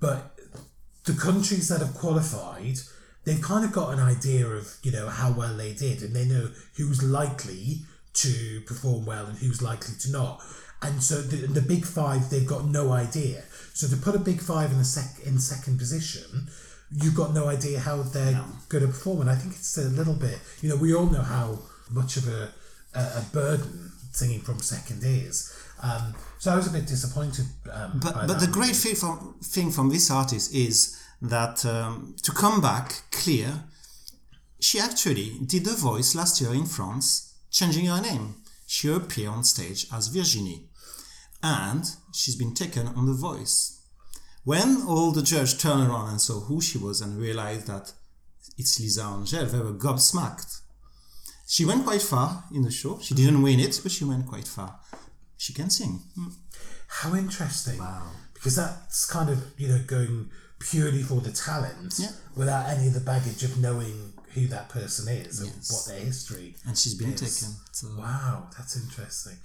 [0.00, 0.38] but
[1.04, 2.78] the countries that have qualified,
[3.24, 6.24] they've kind of got an idea of you know how well they did, and they
[6.24, 7.82] know who's likely
[8.16, 10.42] to perform well and who's likely to not.
[10.82, 13.44] And so the, the big five, they've got no idea.
[13.74, 16.48] So to put a big five in a sec in second position,
[16.90, 19.22] you've got no idea how they're going to perform.
[19.22, 21.58] And I think it's a little bit, you know, we all know how
[21.90, 22.52] much of a,
[22.94, 25.52] a, a burden singing from second is.
[25.82, 27.46] Um, so I was a bit disappointed.
[27.70, 28.40] Um, But, but that.
[28.40, 33.64] the great thing from, thing from this artist is that um, to come back clear,
[34.60, 37.25] she actually did the voice last year in France,
[37.56, 38.34] changing her name.
[38.66, 40.68] She appeared on stage as Virginie,
[41.42, 43.80] and she's been taken on the voice.
[44.44, 47.92] When all the judges turned around and saw who she was and realized that
[48.58, 50.60] it's Lisa Angell, they were gobsmacked.
[51.48, 52.98] She went quite far in the show.
[53.00, 54.78] She didn't win it, but she went quite far.
[55.36, 56.00] She can sing.
[56.14, 56.28] Hmm.
[56.88, 57.78] How interesting.
[57.78, 58.10] Wow.
[58.34, 62.12] Because that's kind of, you know, going purely for the talent Yeah.
[62.34, 66.54] without any of the baggage of knowing who that person is and what their history
[66.66, 67.20] And she's been is.
[67.20, 67.54] taken.
[67.72, 67.88] So.
[67.98, 69.38] Wow, that's interesting.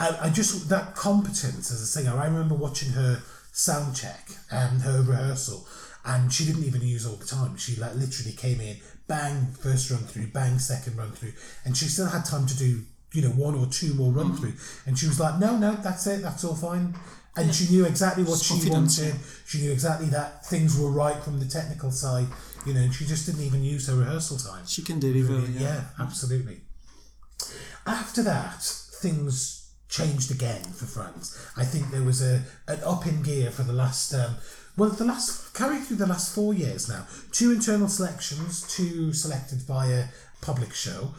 [0.00, 4.82] I, I just, that competence as a singer, I remember watching her sound check and
[4.82, 5.66] her rehearsal,
[6.04, 7.56] and she didn't even use all the time.
[7.56, 11.32] She like literally came in, bang, first run through, bang, second run through,
[11.64, 12.82] and she still had time to do,
[13.12, 14.36] you know, one or two more run mm-hmm.
[14.36, 14.52] through.
[14.86, 16.94] And she was like, no, no, that's it, that's all fine.
[17.36, 19.14] And she knew exactly what she wanted.
[19.46, 22.26] She knew exactly that things were right from the technical side,
[22.66, 24.64] you know, she just didn't even use her rehearsal time.
[24.66, 25.84] She can do It, yeah, Yeah.
[25.98, 26.60] absolutely.
[27.86, 31.36] After that, things changed again for France.
[31.56, 34.36] I think there was a an up in gear for the last um,
[34.76, 37.06] well the last carried through the last four years now.
[37.32, 40.06] Two internal selections, two selected via
[40.40, 41.14] public show.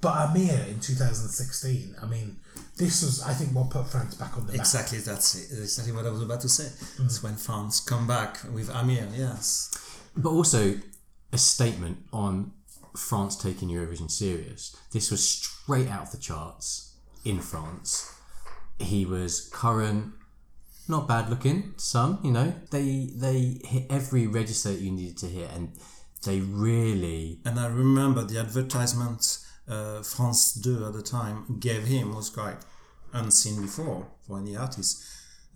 [0.00, 2.36] But Amir in 2016, I mean,
[2.76, 4.60] this was I think what put France back on the map.
[4.60, 5.58] Exactly, that's it.
[5.58, 6.64] exactly what I was about to say.
[7.00, 7.06] Mm.
[7.06, 9.70] It's when France come back with Amir, yes.
[10.16, 10.80] But also
[11.32, 12.52] a statement on
[12.96, 14.74] France taking Eurovision serious.
[14.92, 18.12] This was straight out of the charts in France.
[18.78, 20.12] He was current,
[20.88, 21.74] not bad looking.
[21.76, 25.72] Some, you know, they they hit every register you needed to hit, and
[26.24, 32.14] they really And I remember the advertisement uh, France 2 at the time gave him
[32.14, 32.58] was quite
[33.12, 35.02] unseen before for any artist.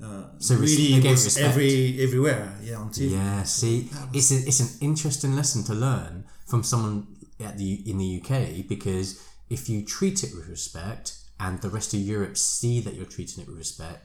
[0.03, 1.47] Uh, So really, they it gave was respect.
[1.49, 3.13] every everywhere, yeah, on TV.
[3.13, 7.07] Yeah, see, it's a, it's an interesting lesson to learn from someone
[7.39, 11.93] at the in the UK because if you treat it with respect and the rest
[11.95, 14.01] of Europe see that you're treating it with respect,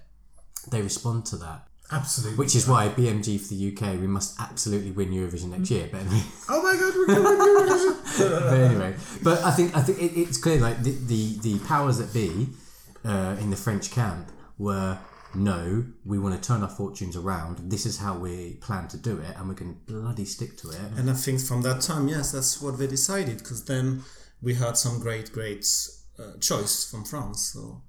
[0.71, 1.67] they respond to that.
[1.91, 2.37] Absolutely.
[2.37, 5.87] Which is why BMG for the UK, we must absolutely win Eurovision next year.
[5.91, 7.93] But anyway, oh my god, we're going to win Eurovision.
[8.49, 11.97] but anyway, but I think I think it, it's clear like the, the the powers
[11.99, 12.49] that be
[13.05, 14.97] uh, in the French camp were
[15.35, 17.71] no, we want to turn our fortunes around.
[17.71, 20.69] This is how we plan to do it, and we're going to bloody stick to
[20.69, 20.79] it.
[20.97, 24.03] And I think from that time, yes, that's what they decided because then
[24.41, 25.65] we had some great, great
[26.19, 27.51] uh, choice from France.
[27.53, 27.81] So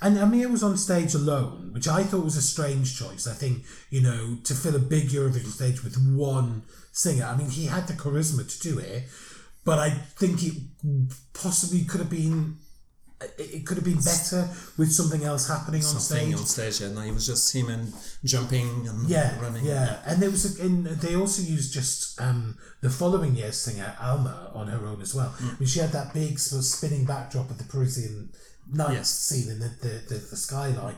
[0.00, 3.26] And Amir was on stage alone, which I thought was a strange choice.
[3.26, 7.50] I think, you know, to fill a big Eurovision stage with one singer, I mean,
[7.50, 9.04] he had the charisma to do it,
[9.64, 10.54] but I think it
[11.32, 12.58] possibly could have been.
[13.36, 16.02] It could have been better with something else happening on stage.
[16.02, 16.40] something stage.
[16.40, 16.94] on stage, yeah.
[16.94, 17.92] No, it was just him and
[18.24, 19.64] jumping and Yeah, running.
[19.64, 23.96] yeah, and there was a, and they also used just um, the following year's singer
[24.00, 25.30] Alma on her own as well.
[25.30, 25.48] Hmm.
[25.48, 28.28] I mean, she had that big sort of spinning backdrop of the Parisian
[28.72, 29.10] night Yes.
[29.10, 30.96] scene in the, the, the, the skyline.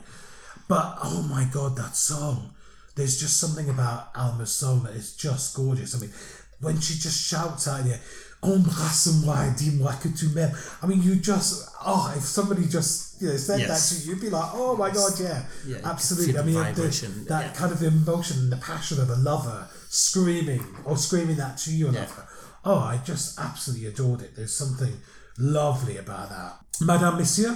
[0.67, 2.53] But oh my god, that song!
[2.95, 5.95] There's just something about Alma's song that is just gorgeous.
[5.95, 6.11] I mean,
[6.59, 7.99] when she just shouts out there,
[8.43, 10.51] "Embrasse-moi, dis-moi que tu m'aimes."
[10.81, 13.69] I mean, you just oh, if somebody just you know said Yes.
[13.69, 17.25] that to you, you'd be like, "Oh my god, yeah, Yeah, absolutely." I mean, the-
[17.27, 17.53] that yeah.
[17.53, 21.91] kind of emotion and the passion of a lover screaming or screaming that to your
[21.91, 22.27] lover.
[22.63, 24.35] Oh, I just absolutely adored it.
[24.35, 24.93] There's something
[25.37, 26.59] lovely about that.
[26.81, 27.55] Madame, Monsieur,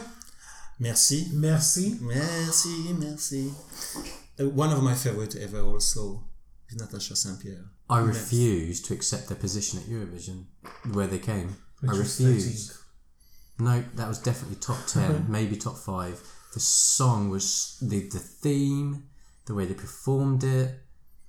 [0.80, 1.30] Merci.
[1.34, 1.98] merci.
[2.02, 3.54] Merci, merci.
[4.40, 6.24] Uh, one of my favorite ever also
[6.70, 7.64] is Natasha St-Pier.
[7.90, 10.46] I refuse to accept their position at Eurovision,
[10.94, 11.58] where they came.
[11.88, 12.82] I refuse.
[13.60, 16.22] No, that was definitely top 10, maybe top 5.
[16.54, 19.04] The song was the, the theme,
[19.46, 20.80] the way they performed it,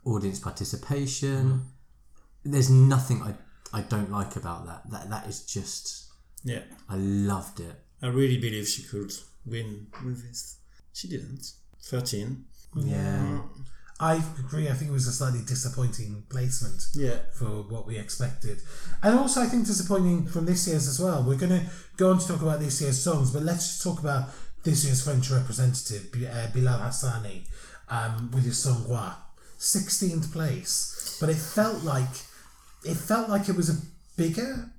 [0.05, 1.45] audience participation.
[1.45, 2.51] Mm-hmm.
[2.53, 3.35] There's nothing I,
[3.73, 4.91] I don't like about that.
[4.91, 6.07] That That is just,
[6.45, 7.75] Yeah, I loved it.
[8.03, 9.13] I really believe she could
[9.45, 10.59] win with this.
[10.93, 11.53] She didn't.
[11.83, 12.45] 13.
[12.77, 12.97] Yeah.
[12.97, 13.49] Mm.
[13.99, 14.69] I agree.
[14.69, 17.19] I think it was a slightly disappointing placement Yeah.
[17.33, 18.61] for what we expected.
[19.03, 21.23] And also, I think disappointing from this year's as well.
[21.23, 23.99] We're going to go on to talk about this year's songs, but let's just talk
[24.01, 24.29] about
[24.65, 27.47] this year's French representative, uh, Bilal Hassani,
[27.89, 29.13] um, with his song Roi.
[29.59, 31.17] 16th place.
[31.21, 32.09] But it felt like
[32.85, 33.77] it felt like it was a
[34.17, 34.71] bigger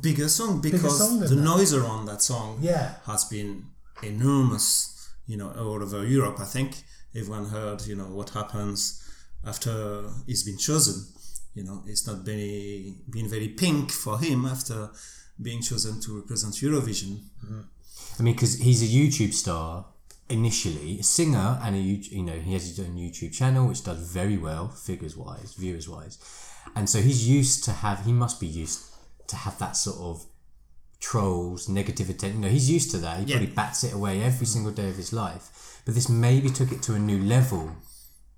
[0.00, 1.36] Bigger song because song the that.
[1.36, 2.94] noise around that song Yeah.
[3.04, 3.66] has been
[4.02, 6.82] enormous, you know, all over Europe, I think.
[7.14, 9.00] Everyone heard, you know, what happens
[9.46, 11.06] after he's been chosen.
[11.54, 14.90] You know, it's not very, been very pink for him after
[15.40, 17.20] being chosen to represent Eurovision.
[18.18, 19.86] I mean, because he's a YouTube star
[20.28, 23.98] initially, a singer, and a you know he has his own YouTube channel which does
[23.98, 26.18] very well, figures wise, viewers wise,
[26.74, 28.04] and so he's used to have.
[28.04, 28.80] He must be used
[29.28, 30.26] to have that sort of
[31.04, 32.32] trolls, negativity.
[32.32, 33.20] You know, he's used to that.
[33.20, 33.36] He Yeah.
[33.36, 34.52] probably bats it away every mm.
[34.54, 35.82] single day of his life.
[35.84, 37.76] But this maybe took it to a new level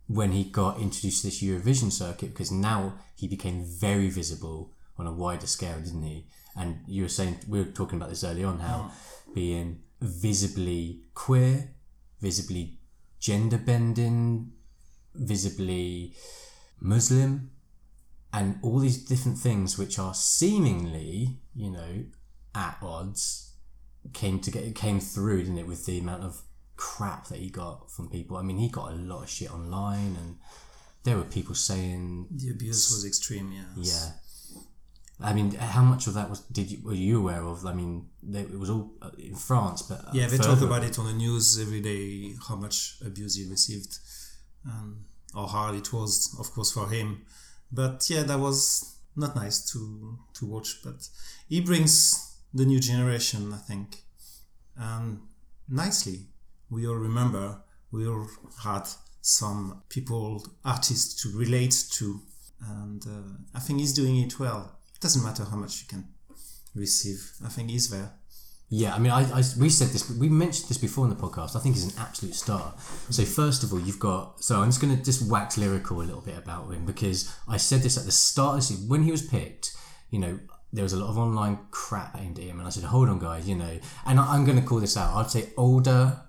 [0.08, 5.06] when he got introduced to this Eurovision circuit because now he became very visible on
[5.06, 6.26] a wider scale, didn't he?
[6.56, 8.90] And you were saying we were talking about this early on how
[9.28, 9.34] mm.
[9.34, 11.70] being visibly queer,
[12.20, 12.78] visibly
[13.20, 14.52] gender bending,
[15.14, 16.14] visibly
[16.80, 17.50] Muslim,
[18.32, 22.04] and all these different things which are seemingly, you know,
[22.56, 23.52] at odds,
[24.12, 26.42] came to get it came through, didn't it, with the amount of
[26.76, 28.36] crap that he got from people.
[28.36, 30.36] I mean, he got a lot of shit online, and
[31.04, 33.64] there were people saying, The abuse was extreme, Yeah.
[33.76, 34.10] yeah.
[35.18, 37.64] I mean, how much of that was did you were you aware of?
[37.64, 40.84] I mean, they, it was all uh, in France, but uh, Yeah, they talk about
[40.84, 43.98] it on the news every day, how much abuse he received,
[44.66, 47.22] um, or hard it was, of course, for him.
[47.72, 50.80] But yeah, that was not nice to to watch.
[50.84, 51.08] But
[51.48, 54.04] he brings the new generation, I think,
[54.76, 55.20] And
[55.68, 56.26] nicely.
[56.70, 58.26] we all remember, we all
[58.62, 58.88] had
[59.20, 62.20] some people, artists to relate to,
[62.60, 64.78] and uh, I think he's doing it well.
[64.94, 66.08] It doesn't matter how much you can
[66.74, 67.32] receive.
[67.44, 68.12] I think he's there.
[68.68, 71.54] Yeah, I mean, I, I we said this, we mentioned this before in the podcast.
[71.54, 72.74] I think he's an absolute star.
[73.10, 74.42] So first of all, you've got.
[74.42, 77.58] So I'm just going to just wax lyrical a little bit about him because I
[77.58, 78.64] said this at the start.
[78.88, 79.70] When he was picked,
[80.10, 80.40] you know,
[80.76, 83.18] there was a lot of online crap aimed at him, and I said, "Hold on,
[83.18, 85.16] guys, you know." And I, I'm going to call this out.
[85.16, 86.20] I'd say older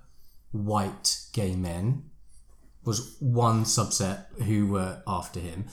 [0.52, 2.10] white gay men
[2.82, 5.66] was one subset who were after him,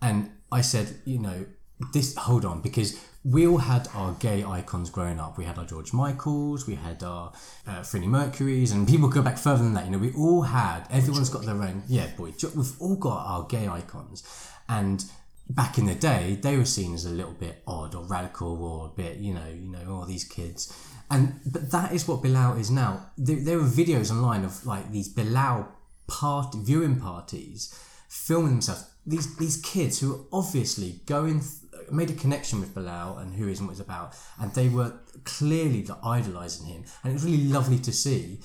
[0.00, 1.44] and I said, you know,
[1.92, 2.14] this.
[2.14, 5.36] Hold on, because we all had our gay icons growing up.
[5.36, 7.32] We had our George Michaels, we had our
[7.66, 9.86] uh, Freddie Mercury's, and people go back further than that.
[9.86, 10.86] You know, we all had.
[10.88, 11.82] Everyone's got their own.
[11.88, 14.22] Yeah, boy, we've all got our gay icons,
[14.68, 15.04] and
[15.50, 18.86] back in the day, they were seen as a little bit odd or radical or
[18.86, 20.72] a bit, you know, you know, all these kids.
[21.10, 23.10] And but that is what Bilal is now.
[23.18, 25.68] There, there are videos online of like these Bilal
[26.06, 27.74] part viewing parties
[28.08, 28.84] filming themselves.
[29.06, 31.42] These these kids who are obviously going
[31.90, 35.00] made a connection with Bilal and who is and what he's about, and they were
[35.24, 38.40] clearly like, idolizing him, and it was really lovely to see.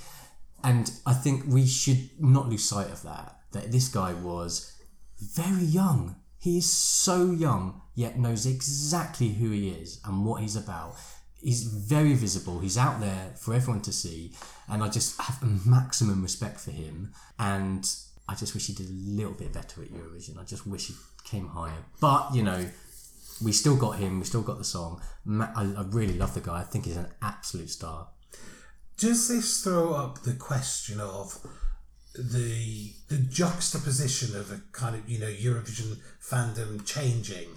[0.64, 3.38] And I think we should not lose sight of that.
[3.52, 4.74] That this guy was
[5.20, 6.16] very young.
[6.46, 10.96] He is so young, yet knows exactly who he is and what he's about.
[11.42, 12.60] He's very visible.
[12.60, 14.32] He's out there for everyone to see,
[14.70, 17.14] and I just have maximum respect for him.
[17.40, 17.84] And
[18.30, 20.40] I just wish he did a little bit better at Eurovision.
[20.40, 21.84] I just wish he came higher.
[22.00, 22.64] But you know,
[23.44, 24.20] we still got him.
[24.20, 25.02] We still got the song.
[25.28, 26.60] I really love the guy.
[26.60, 28.10] I think he's an absolute star.
[28.98, 31.40] Does this throw up the question of
[32.18, 37.50] the the juxtaposition of a kind of you know Eurovision fandom changing,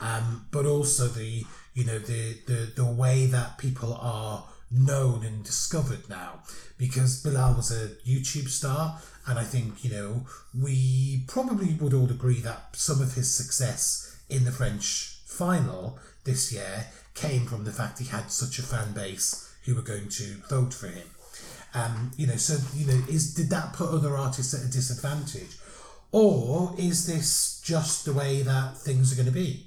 [0.00, 5.44] um, but also the you know the, the the way that people are known and
[5.44, 6.40] discovered now
[6.78, 10.26] because Bilal was a YouTube star and I think you know
[10.58, 16.52] we probably would all agree that some of his success in the French final this
[16.52, 20.36] year came from the fact he had such a fan base who were going to
[20.48, 21.06] vote for him.
[21.74, 25.58] Um, you know, so you know, is did that put other artists at a disadvantage,
[26.12, 29.66] or is this just the way that things are going to be?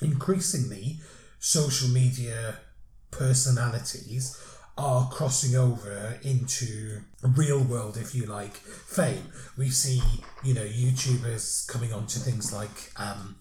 [0.00, 1.00] Increasingly,
[1.38, 2.56] social media
[3.10, 4.40] personalities
[4.76, 9.30] are crossing over into real world, if you like, fame.
[9.56, 10.02] We see,
[10.42, 13.36] you know, YouTubers coming onto things like um,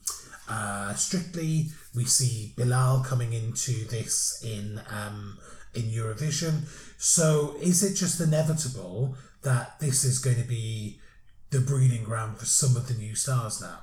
[0.49, 1.69] uh, Strictly.
[1.95, 5.39] We see Bilal coming into this in um,
[5.75, 6.67] in Eurovision.
[6.97, 10.99] So is it just inevitable that this is going to be
[11.49, 13.79] the breeding ground for some of the new stars now?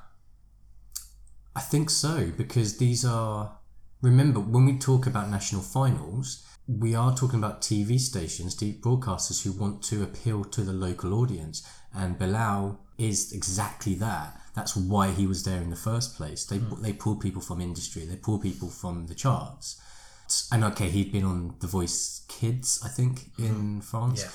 [1.54, 3.56] I think so because these are.
[4.02, 9.42] Remember, when we talk about national finals, we are talking about TV stations, deep broadcasters
[9.42, 11.62] who want to appeal to the local audience,
[11.94, 14.40] and Bilal is exactly that.
[14.54, 16.44] That's why he was there in the first place.
[16.44, 16.82] They hmm.
[16.82, 19.80] they pull people from industry, they pull people from the charts.
[20.52, 23.46] And okay, he'd been on The Voice Kids, I think, mm-hmm.
[23.46, 24.30] in France, Yeah.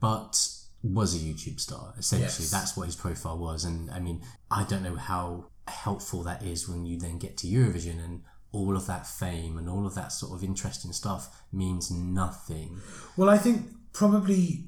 [0.00, 0.48] but
[0.82, 1.94] was a YouTube star.
[1.98, 2.50] Essentially, Yes.
[2.50, 3.64] that's what his profile was.
[3.64, 7.46] And I mean, I don't know how helpful that is when you then get to
[7.46, 11.90] Eurovision and all of that fame and all of that sort of interesting stuff means
[11.90, 12.80] nothing.
[13.16, 14.64] Well, I think probably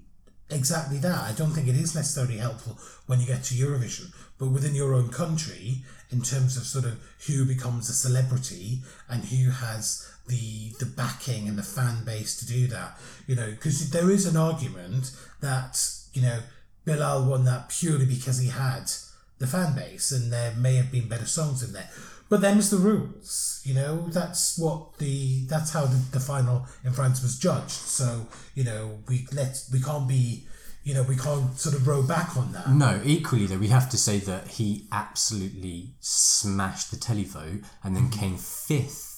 [0.50, 1.20] exactly that.
[1.22, 4.94] I don't think it is necessarily helpful when you get to Eurovision, but within your
[4.94, 10.70] own country, in terms of sort of who becomes a celebrity and who has the
[10.78, 14.36] the backing and the fan base to do that, you know, because there is an
[14.36, 15.78] argument that
[16.12, 16.40] you know
[16.84, 18.90] Bilal won that purely because he had
[19.38, 21.90] the fan base, and there may have been better songs in there.
[22.30, 24.08] But them's the rules, you know.
[24.08, 27.70] That's what the that's how the, the final in France was judged.
[27.70, 30.46] So you know we let we can't be,
[30.84, 32.70] you know, we can't sort of row back on that.
[32.70, 38.08] No, equally though, we have to say that he absolutely smashed the televote and then
[38.08, 39.13] came fifth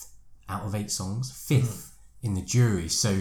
[0.49, 2.89] out of eight songs, 5th in the jury.
[2.89, 3.21] So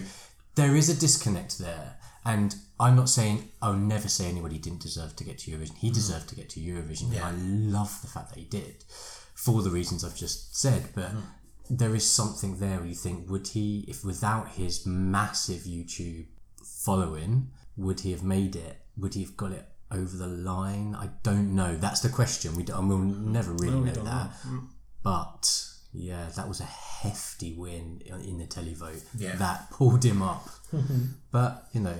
[0.56, 1.98] there is a disconnect there.
[2.26, 5.78] And I'm not saying I'll never say anybody didn't deserve to get to Eurovision.
[5.78, 7.14] He deserved to get to Eurovision.
[7.14, 7.28] Yeah.
[7.30, 8.84] And I love the fact that he did
[9.36, 10.90] for the reasons I've just said.
[10.96, 11.12] But
[11.70, 16.26] there is something there where you think, would he, if without his massive YouTube
[16.64, 18.82] following, would he have made it?
[18.98, 20.96] Would he have got it over the line?
[20.96, 21.76] I don't know.
[21.76, 22.56] That's the question.
[22.56, 24.32] We don't, and we'll never really know that.
[25.04, 25.64] But
[25.96, 29.04] yeah, that was a hefty win in the televote.
[29.18, 29.36] Yeah.
[29.36, 30.48] That pulled him up.
[31.32, 31.96] but, you know,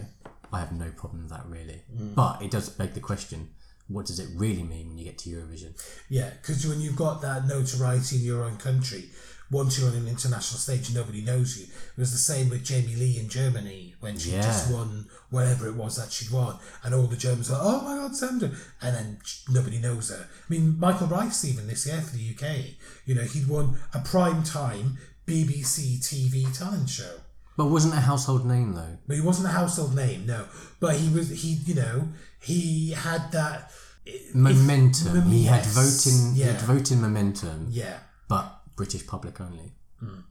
[0.52, 1.82] I have no problem with that really.
[1.94, 2.16] Mm.
[2.16, 3.50] But it does beg the question
[3.88, 5.80] what does it really mean when you get to Eurovision?
[6.10, 9.06] Yeah, because when you've got that notoriety in your own country,
[9.52, 11.66] once you're on an international stage, nobody knows you.
[11.66, 14.42] It was the same with Jamie Lee in Germany when she Yeah.
[14.42, 17.96] just won whatever it was that she'd won, and all the Germans were, "Oh my
[17.98, 18.50] God, Sandra!"
[18.82, 19.18] And then
[19.50, 20.28] nobody knows her.
[20.32, 24.00] I mean, Michael Rice even this year for the UK, you know, he'd won a
[24.00, 27.22] prime time BBC TV talent show.
[27.58, 28.98] But wasn't a household name though.
[29.08, 30.46] But he wasn't a household name, no.
[30.80, 33.72] But he was, he, you know, he had that.
[34.08, 35.18] Eh, momentum.
[35.18, 36.36] If- he had voting.
[36.36, 37.68] He had voting momentum.
[37.72, 37.98] Yeah.
[38.28, 39.74] But British public only.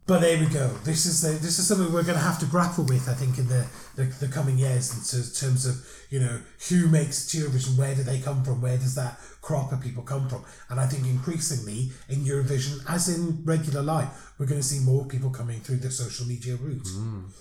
[0.07, 0.69] But there we go.
[0.85, 3.39] This is the, this is something we're going to have to grapple with, I think,
[3.39, 3.67] in the,
[3.97, 5.75] the, the coming years in terms of
[6.11, 9.81] you know who makes Eurovision, where do they come from, where does that crop of
[9.81, 14.61] people come from, and I think increasingly in Eurovision, as in regular life, we're going
[14.61, 16.87] to see more people coming through the social media route.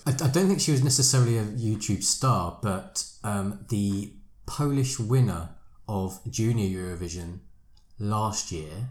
[0.06, 4.14] I, I don't think she was necessarily a YouTube star, but um, the
[4.46, 5.50] Polish winner
[5.86, 7.40] of Junior Eurovision
[7.98, 8.88] last year,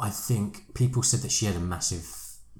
[0.00, 2.06] I think people said that she had a massive.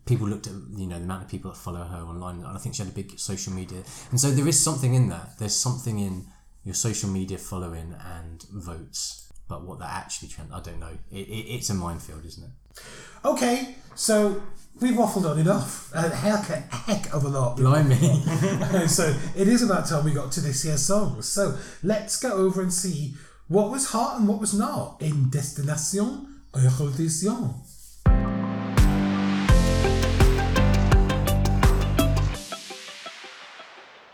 [0.06, 2.58] People looked at you know the amount of people that follow her online, and I
[2.58, 3.82] think she had a big social media.
[4.10, 5.38] And so there is something in that.
[5.38, 6.26] There's something in
[6.64, 10.98] your social media following and votes, but what that actually trend, I don't know.
[11.10, 12.82] It, it, it's a minefield, isn't it?
[13.24, 14.42] Okay, so
[14.80, 15.90] we've waffled on enough.
[15.94, 17.56] A heck, a heck of a lot.
[17.56, 17.96] Blimey.
[18.86, 21.20] so it is about time we got to this year's song.
[21.22, 23.14] So let's go over and see
[23.48, 26.29] what was hot and what was not in Destination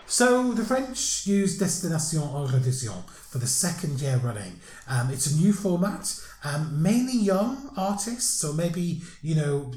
[0.06, 4.60] So the French use Destination Eurovision for the second year running.
[4.88, 6.14] Um, it's a new format,
[6.44, 9.72] um, mainly young artists, so maybe you know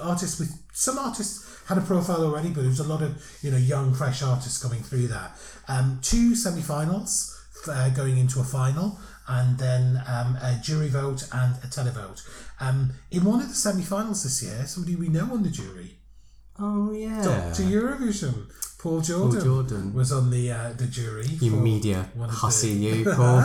[0.00, 3.50] artists with some artists had a profile already, but there was a lot of you
[3.50, 5.32] know young, fresh artists coming through there.
[5.68, 7.38] Um, two semi-finals
[7.68, 8.98] uh, going into a final,
[9.28, 12.22] and then um, a jury vote and a televote.
[12.60, 15.94] Um, in one of the semi-finals this year, somebody we know on the jury,
[16.60, 17.22] Oh yeah.
[17.22, 18.50] Doctor Eurovision.
[18.78, 19.94] Paul Jordan, Paul Jordan.
[19.94, 21.26] was on the uh, the jury.
[21.40, 23.38] You media one of the- hussy, you Paul.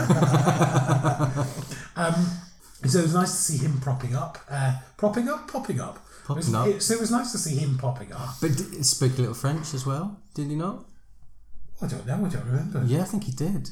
[1.96, 2.14] um,
[2.86, 5.98] So it was nice to see him propping up, uh, propping up, popping up.
[6.26, 6.66] Popping it was, up.
[6.68, 8.36] It, so it was nice to see him popping up.
[8.40, 10.84] but d- spoke a little French as well, did he not?
[11.82, 12.24] I don't know.
[12.24, 12.82] I don't remember.
[12.86, 13.70] Yeah, I think he did.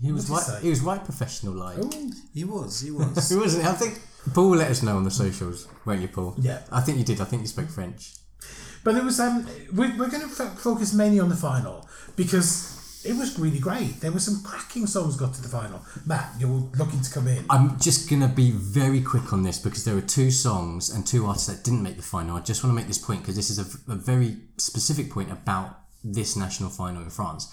[0.00, 0.62] He was did he right.
[0.62, 1.78] He was right professional like.
[1.80, 1.90] Oh,
[2.32, 3.28] He was, he was.
[3.30, 3.64] He wasn't.
[3.66, 4.00] I think
[4.34, 6.34] Paul will let us know on the socials, won't you, Paul?
[6.38, 6.60] Yeah.
[6.72, 7.20] I think you did.
[7.20, 8.14] I think you spoke French.
[8.82, 13.16] But it was um, we're, we're going to focus mainly on the final because it
[13.16, 14.00] was really great.
[14.00, 15.82] There were some cracking songs got to the final.
[16.06, 17.44] Matt, you're looking to come in.
[17.50, 21.26] I'm just gonna be very quick on this because there were two songs and two
[21.26, 22.36] artists that didn't make the final.
[22.36, 25.30] I just want to make this point because this is a, a very specific point
[25.30, 27.48] about this national final in France.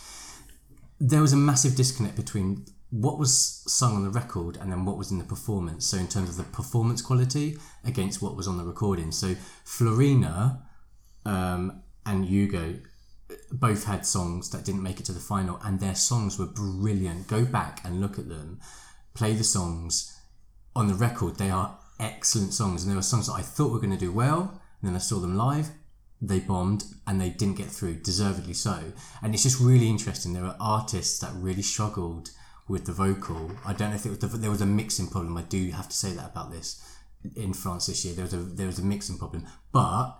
[1.03, 4.97] There was a massive disconnect between what was sung on the record and then what
[4.97, 5.87] was in the performance.
[5.87, 9.11] So in terms of the performance quality against what was on the recording.
[9.11, 9.35] So
[9.65, 10.61] Florina
[11.25, 12.75] um, and Hugo
[13.51, 17.27] both had songs that didn't make it to the final, and their songs were brilliant.
[17.27, 18.59] Go back and look at them,
[19.15, 20.19] play the songs
[20.75, 21.37] on the record.
[21.37, 24.11] They are excellent songs, and there were songs that I thought were going to do
[24.11, 25.69] well, and then I saw them live.
[26.21, 28.93] They bombed and they didn't get through, deservedly so.
[29.23, 30.33] And it's just really interesting.
[30.33, 32.29] There were artists that really struggled
[32.67, 33.51] with the vocal.
[33.65, 35.35] I don't know if it was the, there was a mixing problem.
[35.37, 36.81] I do have to say that about this
[37.35, 38.13] in France this year.
[38.13, 40.17] There was a there was a mixing problem, but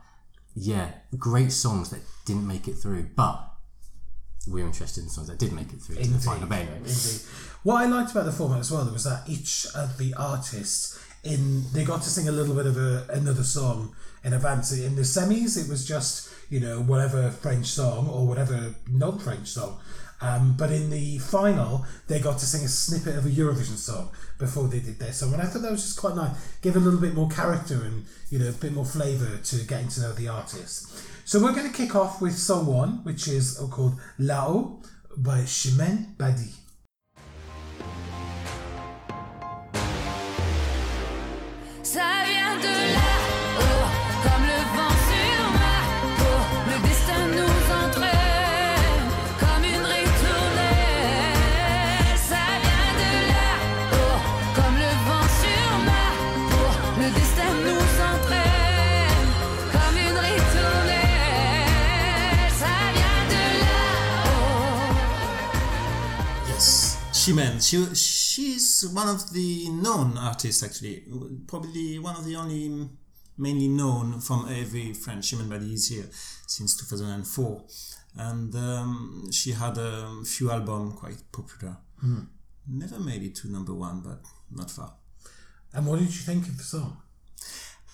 [0.56, 3.48] yeah, great songs that didn't make it through, but
[4.48, 6.52] we're interested in songs that did make it through to the final.
[6.52, 7.22] Indeed.
[7.64, 11.64] What I liked about the format as well was that each of the artists in
[11.74, 14.72] they got to sing a little bit of a, another song in advance.
[14.72, 19.80] In the semis, it was just you know whatever French song or whatever non-French song.
[20.24, 24.12] Um, but in the final, they got to sing a snippet of a Eurovision song
[24.38, 26.36] before they did their song, and I thought that was just quite nice.
[26.62, 29.88] Give a little bit more character and you know a bit more flavour to getting
[29.90, 31.08] to know the artist.
[31.26, 34.84] So we're going to kick off with song one, which is called Là-haut
[35.18, 36.54] by Chimène Badi.
[41.84, 43.11] Ça vient de là-haut,
[67.62, 71.04] She she's one of the known artists actually.
[71.48, 72.90] Probably one of the only
[73.38, 75.32] mainly known from every French.
[75.32, 76.10] Chimène Badi is here
[76.48, 77.64] since 2004,
[78.18, 81.78] and um, she had a few albums quite popular.
[82.68, 84.20] Never made it to number one, but
[84.52, 84.94] not far.
[85.74, 86.98] And what did you think of the song?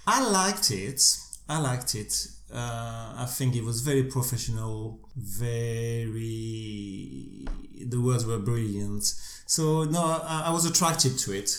[0.05, 1.01] I liked it.
[1.49, 2.27] I liked it.
[2.53, 7.45] Uh, I think it was very professional, very.
[7.85, 9.03] The words were brilliant.
[9.47, 11.49] So, no, I, I was attracted to it.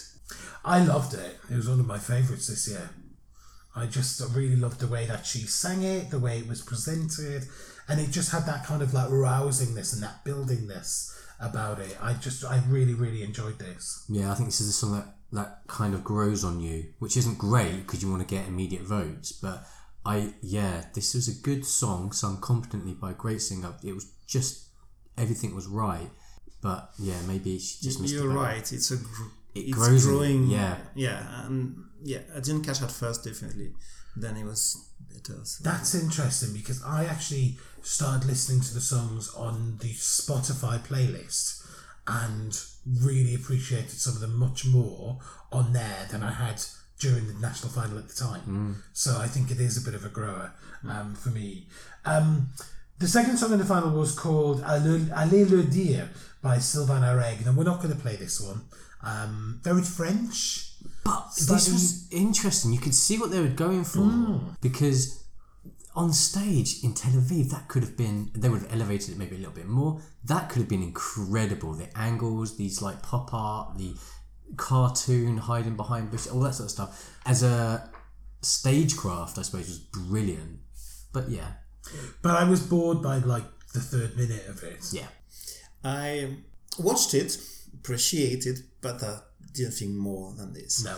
[0.65, 1.39] I loved it.
[1.51, 2.91] It was one of my favourites this year.
[3.75, 7.45] I just really loved the way that she sang it, the way it was presented,
[7.89, 11.97] and it just had that kind of like rousingness and that buildingness about it.
[12.03, 14.05] I just, I really, really enjoyed this.
[14.09, 17.17] Yeah, I think this is a song that, that kind of grows on you, which
[17.17, 19.33] isn't great because you want to get immediate votes.
[19.33, 19.65] But
[20.05, 23.75] I, yeah, this was a good song sung competently by a great singer.
[23.83, 24.69] It was just
[25.17, 26.11] everything was right.
[26.61, 28.41] But yeah, maybe she just missed You're the boat.
[28.43, 28.73] right.
[28.73, 30.47] It's a gr- It it's grows in you, growing.
[30.49, 30.77] yeah.
[30.95, 32.21] yeah, and yeah.
[32.35, 33.73] I didn't catch at first, definitely.
[34.17, 35.45] Then it was better.
[35.45, 35.63] So.
[35.63, 41.65] That's interesting because I actually started listening to the songs on the Spotify playlist
[42.07, 42.59] and
[43.03, 45.19] really appreciated some of them much more
[45.53, 46.61] on there than I had
[46.99, 48.83] during the national final at the time.
[48.93, 50.53] So I think it is a bit of a grower
[50.89, 51.69] um, for me.
[52.05, 52.49] Um,
[52.99, 56.09] the second song in the final was called Allez Allez le dire
[56.49, 57.47] by Silvàn Areg.
[57.47, 58.61] And we're not going to play this one.
[59.03, 60.73] Um, very French.
[61.05, 61.87] But Slightly- this was
[62.25, 62.73] interesting.
[62.73, 64.07] You could see what they were going for
[64.61, 65.01] because
[65.95, 69.37] on stage in Tel Aviv, that could have been they would have elevated it maybe
[69.37, 69.93] a little bit more.
[70.33, 71.73] That could have been incredible.
[71.75, 73.91] The angles, these like pop art, the
[74.57, 76.91] cartoon hiding behind bushes, all that sort of stuff.
[77.27, 77.91] As a
[78.43, 80.61] stagecraft, I suppose was brilliant.
[81.13, 81.51] But yeah,
[82.23, 83.45] But I was bored by like
[83.75, 84.81] the third minute of it.
[84.93, 85.09] yeah.
[85.85, 86.37] I
[86.79, 87.39] watched it,
[87.75, 89.21] appreciated, but I
[89.53, 90.85] didn't think more than this.
[90.85, 90.97] No.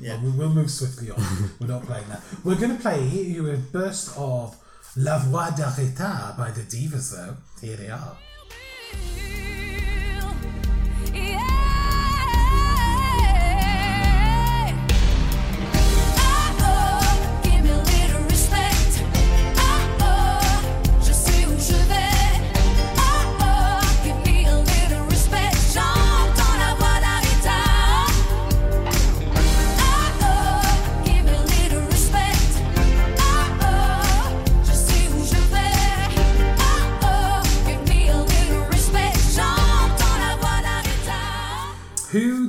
[0.00, 0.22] Yeah.
[0.22, 1.50] Well, we'll move swiftly on.
[1.60, 2.22] We're not playing that.
[2.44, 4.56] We're going to play you a burst of
[4.96, 7.36] La Voix d'Aretha by the Divaz, though.
[7.60, 8.16] Here they are.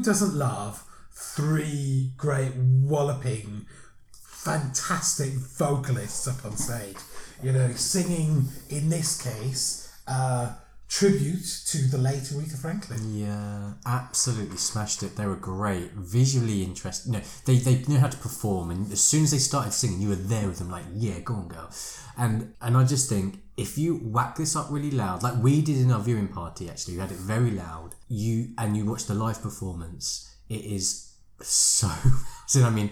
[0.03, 3.65] Doesn't love three great walloping,
[4.13, 6.97] fantastic vocalists up on stage?
[7.43, 10.53] You know, singing, in this case, uh,
[10.91, 13.15] tribute to the late Aretha Franklin.
[13.15, 15.15] Yeah, absolutely smashed it.
[15.15, 17.13] They were great, visually interesting.
[17.13, 20.09] No, they they knew how to perform, and as soon as they started singing, you
[20.09, 21.69] were there with them, like, yeah, go on, girl.
[22.17, 25.77] And and I just think if you whack this up really loud, like we did
[25.77, 27.95] in our viewing party, actually, we had it very loud.
[28.09, 31.89] You and you watch the live performance, it is so.
[32.47, 32.89] so I mean,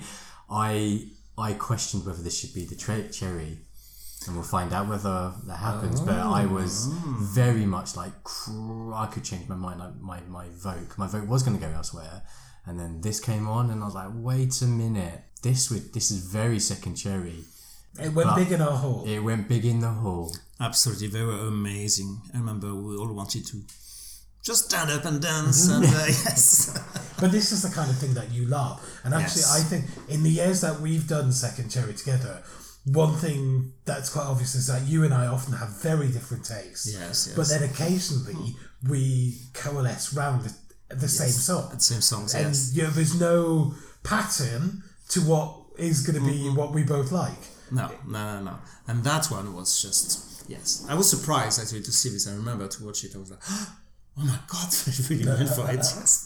[0.49, 3.59] I I questioned whether this should be the tra- cherry
[4.27, 6.01] and we'll find out whether that happens.
[6.01, 6.87] But I was
[7.19, 9.79] very much like cr- I could change my mind.
[9.79, 12.23] Like my my vote, my vote was going to go elsewhere,
[12.65, 16.11] and then this came on, and I was like, wait a minute, this would this
[16.11, 17.43] is very second cherry.
[17.99, 19.03] It went But- big in our hall.
[19.07, 20.35] It went big in the hall.
[20.59, 22.21] Absolutely, they were amazing.
[22.33, 23.61] I remember we all wanted to
[24.43, 26.77] just stand up and dance, and uh, yes,
[27.19, 28.79] But this is the kind of thing that you love.
[29.03, 29.59] And actually, Yes.
[29.59, 32.41] I think in the years that we've done Second Cherry together,
[32.85, 36.91] one thing that's quite obvious is that you and I often have very different tastes.
[36.91, 37.35] Yes, yes.
[37.35, 38.55] But then occasionally
[38.87, 41.69] we coalesce round the, the same song.
[41.73, 42.33] The same songs.
[42.33, 43.73] And Yes, you know, there's no
[44.03, 46.55] pattern to what is going to be Mm-hmm.
[46.55, 47.37] what we both like.
[47.71, 48.55] no, no, no, no.
[48.87, 50.85] And that one was just yes.
[50.89, 52.27] I was surprised actually to see this.
[52.27, 53.15] I remember to watch it.
[53.15, 53.75] I was like, oh
[54.17, 55.75] my god, they really went for it.
[55.77, 56.25] Yes.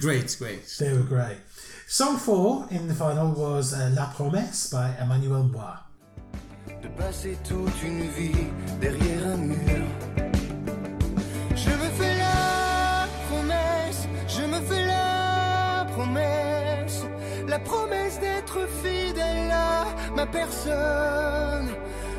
[0.00, 0.66] Great, great.
[0.78, 1.38] They were great.
[1.88, 5.86] Song four in the final was uh, La Promesse by Emmanuel Moir.
[6.82, 8.48] de passer toute une vie
[8.80, 9.86] derrière un mur.
[11.54, 17.02] Je me fais la promesse, je me fais la promesse,
[17.46, 19.84] la promesse d'être fidèle à
[20.16, 21.70] ma personne.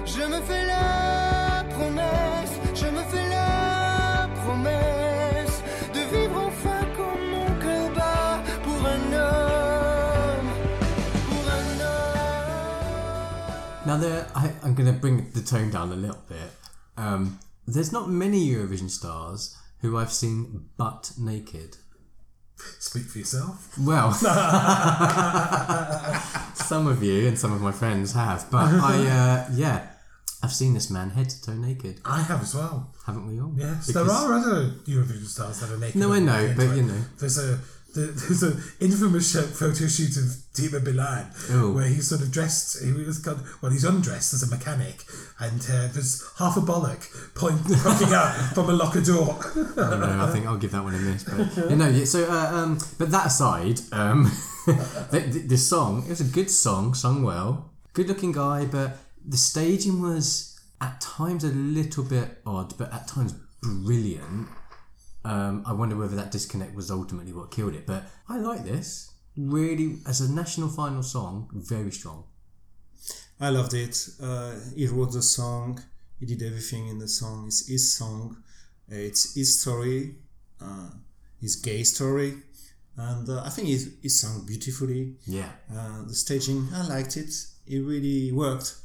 [0.06, 5.07] Je me fais la promesse, je me fais la promesse
[13.88, 16.52] Now there, I, I'm going to bring the tone down a little bit.
[16.98, 21.78] Um, there's not many Eurovision stars who I've seen butt naked.
[22.80, 23.78] Speak for yourself.
[23.80, 24.12] Well,
[26.56, 29.88] some of you and some of my friends have, but I, uh, yeah,
[30.44, 32.94] I've seen this man head to toe naked, I have as well.
[33.06, 33.54] haven't we all?
[33.56, 35.96] Yes, Because- there are other Eurovision stars that are naked.
[35.96, 37.00] No, I know, but you know.
[37.20, 37.58] there's a
[38.06, 40.24] there's an infamous photo shoot of
[40.54, 41.74] Dima Bilan Ooh.
[41.74, 42.84] where he's sort of dressed.
[42.84, 45.04] He was got, well, he's undressed as a mechanic,
[45.40, 47.02] and uh, there's half a bollock
[47.36, 49.38] poking out from a locker door.
[49.42, 50.26] I don't know.
[50.26, 51.24] I think I'll give that one a miss.
[51.24, 54.24] But you know, yeah, so uh, um, but that aside, um,
[54.66, 58.98] the, the, the song it was a good song, sung well, good looking guy, but
[59.26, 64.48] the staging was at times a little bit odd, but at times brilliant.
[65.28, 67.86] Um, I wonder whether that disconnect was ultimately what killed it.
[67.86, 72.24] But I like this really as a national final song, very strong.
[73.40, 73.96] I loved it.
[74.22, 75.80] Uh, he wrote the song.
[76.20, 77.46] He did everything in the song.
[77.48, 78.38] It's his song.
[78.90, 80.16] It's his story.
[80.60, 80.90] Uh,
[81.40, 82.34] his gay story.
[82.96, 85.18] And uh, I think he, he sung beautifully.
[85.28, 87.32] Yeah, Uh, the staging, I liked it.
[87.68, 88.76] It really worked.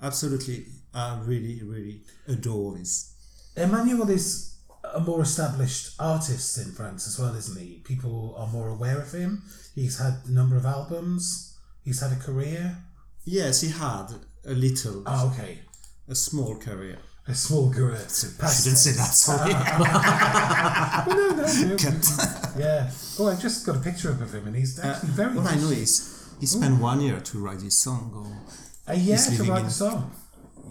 [0.00, 0.66] Absolutely.
[0.94, 3.12] I really, really adore this.
[3.54, 4.53] Emmanuel is
[4.92, 7.78] a more established artist in France as well, isn't he?
[7.84, 9.42] People are more aware of him.
[9.74, 11.56] He's had a number of albums.
[11.84, 12.78] He's had a career.
[13.24, 14.06] Yes, he had
[14.46, 15.60] a little, Oh, okay.
[16.08, 16.98] a small career.
[17.26, 17.96] A small career.
[18.08, 18.50] Say that,
[19.14, 19.52] sorry.
[21.08, 21.76] no, no, no.
[22.58, 22.90] yeah.
[23.18, 25.34] Oh, I've just got a picture of him, and he's actually very.
[25.34, 28.26] What I know is he spent one year to write this song, or
[28.92, 30.12] Uh, yeah, he's to living write in- the song.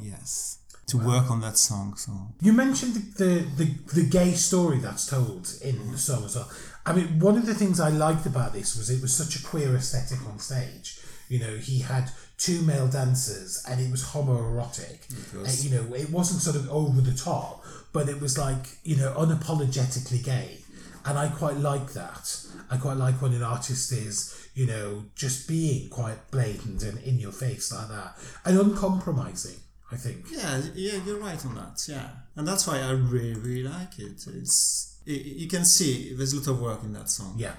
[0.02, 0.53] yes,
[0.94, 1.96] to work on that song.
[1.96, 6.36] So You mentioned the, the, the, the gay story that's told in the song as
[6.36, 6.50] well.
[6.86, 9.44] I mean, one of the things I liked about this was it was such a
[9.44, 11.00] queer aesthetic on stage.
[11.30, 15.00] You know, he had two male dancers and it was homoerotic.
[15.36, 18.98] Uh, you know, it wasn't sort of over the top, but it was like, you
[18.98, 20.58] know, unapologetically gay.
[21.06, 22.46] And I quite like that.
[22.70, 27.20] I quite like when an artist is, you know, just being quite blatant and in
[27.20, 28.16] your face like that
[28.46, 29.60] and uncompromising,
[29.94, 30.26] I think.
[30.32, 31.86] yeah, yeah, you're right on that.
[31.88, 34.26] Yeah, and that's why I really, really like it.
[34.28, 37.36] It's y- you can see there's a lot of work in that song.
[37.38, 37.54] Yeah.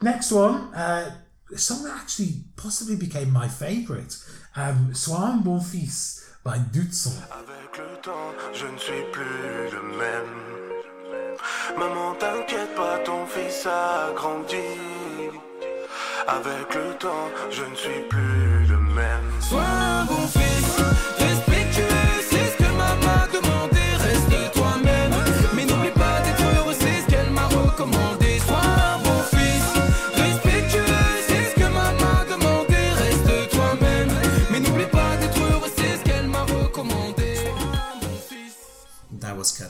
[0.00, 1.14] Next one, uh,
[1.54, 4.16] a song that actually possibly became my favourite.
[4.56, 7.12] Um, Sois un bon fils by Doutson.
[7.30, 10.32] Avec le temps, je ne suis plus le même.
[11.78, 14.56] Maman, t'inquiète pas, ton fils a grandi.
[16.28, 19.40] Avec le temps, je ne suis plus le même.
[19.40, 19.62] Sois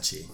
[0.02, 0.26] catchy.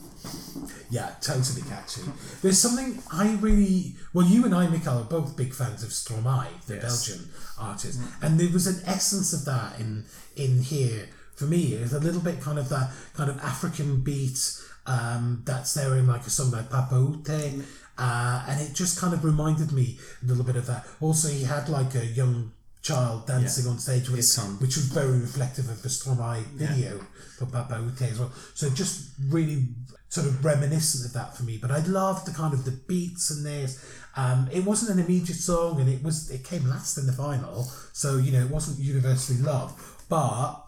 [0.90, 2.00] Yeah, totally catchy.
[2.42, 3.94] There's something I really.
[4.12, 6.82] Well, you and I, Mikhail, are both big fans of Stromae, the Yes.
[6.82, 8.00] Belgian artist.
[8.22, 10.04] And there was an essence of that in,
[10.36, 11.74] in here for me.
[11.74, 14.38] It's a little bit kind of that kind of African beat
[14.86, 17.62] um, that's there in like a song like Papaoutai.
[17.98, 20.86] Uh, and it just kind of reminded me a little bit of that.
[21.00, 22.52] Also, he had like a young
[22.82, 23.70] child dancing Yeah.
[23.72, 24.58] on stage with His son.
[24.60, 27.04] which was very reflective of the Stromae video
[27.38, 28.32] for Papaoutai as well.
[28.54, 29.68] So just really
[30.08, 31.58] sort of reminiscent of that for me.
[31.58, 33.78] But I loved the kind of the beats and this.
[34.16, 37.70] Um, it wasn't an immediate song, and it was it came last in the final,
[37.92, 39.78] so you know it wasn't universally loved.
[40.08, 40.64] But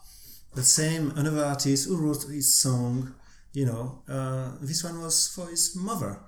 [0.54, 3.14] The same another artist who wrote his song.
[3.52, 6.20] You know, uh, this one was for his mother.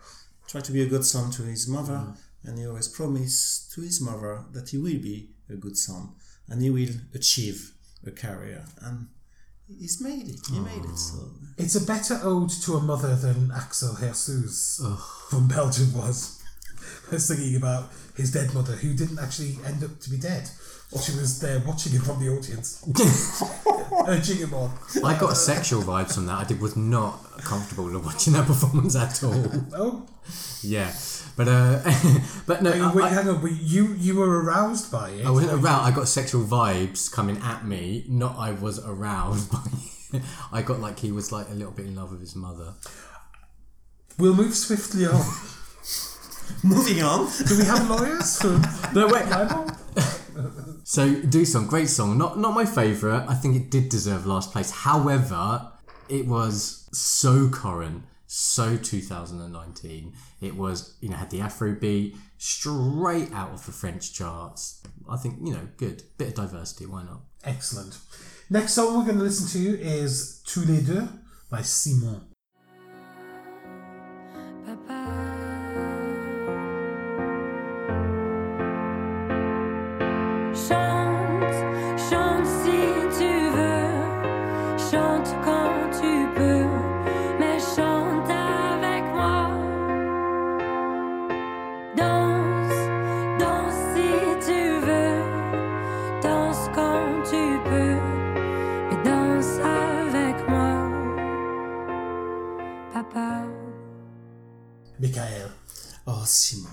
[0.49, 2.14] Try to be a good son to his mother,
[2.45, 6.11] and he always promised to his mother that he will be a good son
[6.49, 7.73] and he will achieve
[8.07, 8.65] a career.
[8.81, 9.09] And
[9.79, 10.41] he's made it.
[10.51, 10.97] He made it.
[10.97, 14.49] So it's a better ode to a mother than Axel Hirsoux
[15.31, 16.43] from Belgium was.
[17.11, 20.49] I was thinking about his dead mother, who didn't actually end up to be dead.
[21.03, 22.85] She was there watching him from the audience,
[24.07, 24.77] urging him on.
[25.03, 26.39] I got a sexual vibes from that.
[26.39, 29.47] I did was not comfortable watching that performance at all.
[29.75, 30.07] Oh,
[30.63, 30.93] Yeah,
[31.37, 31.80] but uh,
[32.47, 33.43] but no, wait, I- hang on.
[33.43, 35.26] Wait, you you were aroused by it.
[35.26, 35.87] I wasn't aroused.
[35.87, 38.05] I got sexual vibes coming at me.
[38.09, 39.62] Not I was aroused by.
[40.12, 40.22] it.
[40.53, 42.74] I got like he was like a little bit in love with his mother.
[44.18, 45.24] We'll move swiftly on.
[46.62, 47.30] moving on.
[47.47, 48.61] Do we have lawyers for
[48.95, 49.24] No wait.
[50.85, 52.18] So do song, great song.
[52.18, 53.26] Not not my favourite.
[53.28, 54.70] I think it did deserve last place.
[54.70, 55.70] However,
[56.09, 58.03] it was so current,
[58.35, 60.14] so 2019.
[60.41, 64.80] It was you know had the Afro beat straight out of the French charts.
[65.09, 66.87] I think you know good bit of diversity.
[66.87, 67.20] Why not?
[67.45, 67.99] Excellent.
[68.49, 71.09] Next song we're going to listen to is Tous les deux
[71.51, 72.32] by Seemone.
[103.03, 103.49] papa.
[105.01, 105.51] Michael.
[106.07, 106.70] Oh, Simon.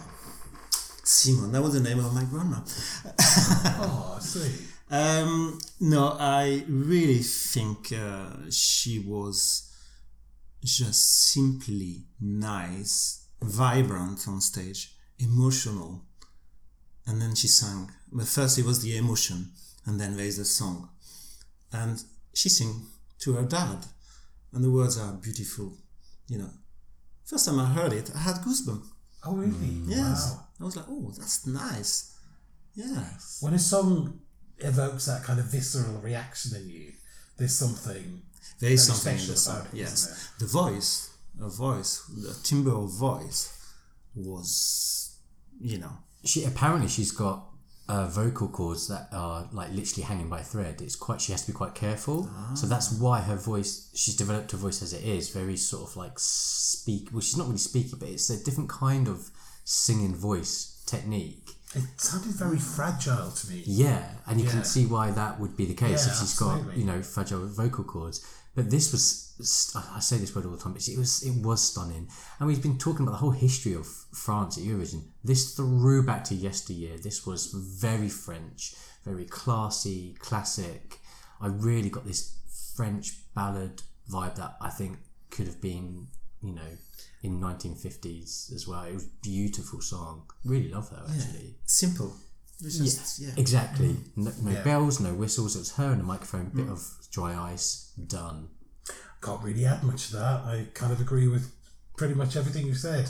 [1.04, 2.58] Simon, that was the name of my grandma.
[3.82, 4.66] oh, see.
[4.92, 9.72] Um, no, I really think uh, she was
[10.64, 16.06] just simply nice, vibrant on stage, emotional.
[17.08, 17.92] And then she sang.
[18.12, 19.52] But first it was the emotion,
[19.86, 20.90] and then there's the song.
[21.72, 22.04] And
[22.40, 22.74] she sang
[23.20, 23.80] to her dad,
[24.54, 25.74] and the words are beautiful.
[26.28, 26.50] You know,
[27.26, 28.88] first time I heard it, I had goosebumps.
[29.26, 29.52] Oh, really?
[29.52, 29.90] Mm.
[29.90, 30.46] Yes, Wow.
[30.62, 32.16] I was like, oh, that's nice.
[32.76, 33.40] Yes.
[33.42, 34.22] When a song
[34.60, 36.94] evokes that kind of visceral reaction in you,
[37.38, 38.22] there's something.
[38.62, 39.56] There is very something in special the song.
[39.62, 41.10] about it, yes, isn't the voice,
[41.42, 43.42] a voice, the timbre of voice
[44.16, 45.18] was,
[45.60, 45.92] you know,
[46.24, 47.49] She apparently she's got
[47.90, 50.82] uh, vocal cords that are like literally hanging by a thread.
[50.82, 52.30] It's quite she has to be quite careful.
[52.56, 55.98] So that's why her voice she's developed her voice as it is, very sort of
[55.98, 57.10] like speak.
[57.12, 59.30] Well, she's not really speaky, but it's a different kind of
[59.66, 61.50] singing voice technique.
[61.76, 63.64] It sounded very fragile to me.
[63.66, 64.52] Yeah, and you Yeah.
[64.54, 67.48] can see why that would be the case Yeah, if she's got you know fragile
[67.48, 68.22] vocal cords.
[68.56, 69.06] But this was
[69.76, 70.74] I I say this word all the time.
[70.74, 72.10] but It was it was stunning,
[72.40, 73.88] and we've been talking about the whole history of
[74.26, 75.02] France at Eurovision.
[75.24, 76.98] This threw back to yesteryear.
[76.98, 81.00] This was very French, very classy, classic.
[81.42, 82.38] I really got this
[82.76, 84.98] French ballad vibe that I think
[85.30, 86.08] could have been
[86.42, 86.78] you know
[87.22, 88.84] in 1950s as well.
[88.84, 90.24] It was a beautiful song.
[90.46, 91.56] Really love her actually.
[91.66, 92.16] simple.
[92.62, 93.32] It just, yeah.
[93.38, 93.90] Exactly.
[93.90, 94.24] Mm-hmm.
[94.24, 94.64] No, no Yeah.
[94.64, 95.56] bells, no whistles.
[95.56, 96.72] It was her and a microphone, bit mm.
[96.72, 98.50] of dry ice, done.
[99.22, 100.42] Can't really add much to that.
[100.46, 101.52] I kind of agree with
[101.98, 103.10] pretty much everything you said.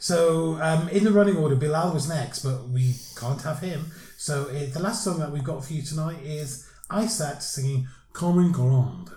[0.00, 3.92] So, um, in the running order, Bilal was next, but we can't have him.
[4.16, 8.40] So, uh, the last song that we've got for you tonight is Aysat singing Comme
[8.40, 9.10] une grande.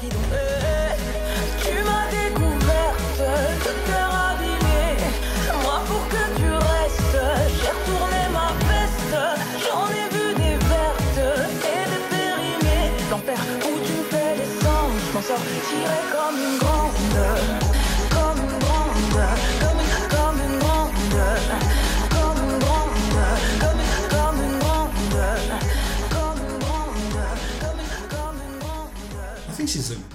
[0.00, 0.96] Guidon Eh,
[1.60, 3.83] Tu m'as découverte,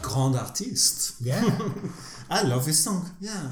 [0.10, 1.16] grand artist.
[1.22, 1.44] Yeah.
[2.30, 3.10] I love this song.
[3.20, 3.52] Yeah.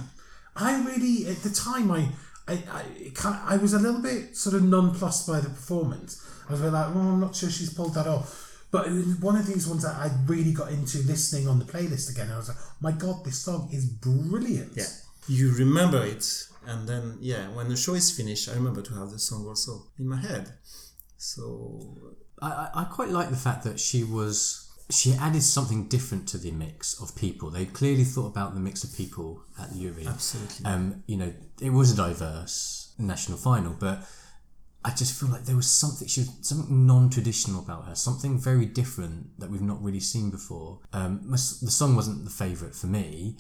[0.55, 2.09] I really, at the time, I,
[2.47, 6.23] I, I, it kind I was a little bit sort of nonplussed by the performance.
[6.47, 8.43] I was like, well, I'm not sure she's pulled that off.
[8.69, 11.65] But it was one of these ones that I really got into listening on the
[11.65, 12.29] playlist again.
[12.31, 14.73] I was like, my God, this song is brilliant.
[14.75, 14.83] Yeah.
[15.29, 16.25] You remember it,
[16.65, 19.87] and then, yeah, when the show is finished, I remember to have the song also
[19.97, 20.53] in my head.
[21.17, 21.97] So,
[22.41, 24.66] I, I, I quite like the fact that she was.
[24.89, 27.49] She added something different to the mix of people.
[27.49, 30.07] They clearly thought about the mix of people at the Eurovision.
[30.07, 30.65] Absolutely.
[30.65, 34.07] Um, you know, it was a diverse national final, but
[34.85, 38.65] I just feel like there was something she was something non-traditional about her, something very
[38.65, 40.79] different that we've not really seen before.
[40.93, 43.35] Um, the song wasn't the favourite for me,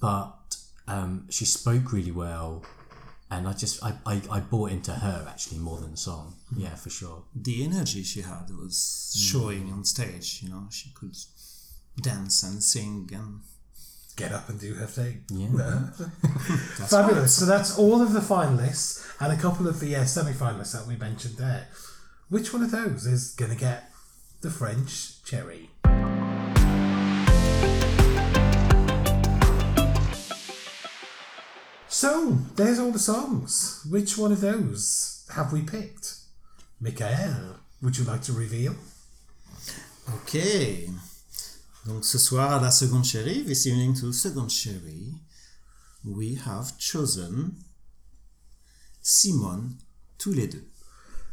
[0.00, 0.56] but
[0.88, 2.64] um, she spoke really well,
[3.30, 6.36] and I just I, I, I bought into her actually more than the song.
[6.56, 7.24] Yeah, for sure.
[7.34, 11.16] the energy she had was showing on stage, you know, she could
[12.02, 13.40] dance and sing and
[14.18, 15.22] Get up and do her thing.
[15.30, 15.90] Yeah.
[16.88, 17.36] Fabulous.
[17.36, 20.88] So that's all of the finalists and a couple of the uh, semi finalists that
[20.88, 21.68] we mentioned there.
[22.28, 23.92] Which one of those is going to get
[24.40, 25.67] the French cherry?
[32.00, 33.84] So, there's all the songs.
[33.90, 36.14] Which one of those have we picked?
[36.80, 38.76] Michael, would you like to reveal?
[40.08, 40.38] Ok.
[41.84, 45.14] Donc ce soir à la seconde chérie, this evening to second chérie,
[46.04, 47.56] we have chosen
[49.02, 49.78] Seemone
[50.18, 50.68] tous les deux.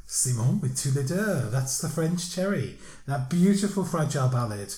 [0.08, 1.48] Seemone with Tous les deux.
[1.52, 2.80] That's the French cherry.
[3.06, 4.74] That beautiful fragile ballad.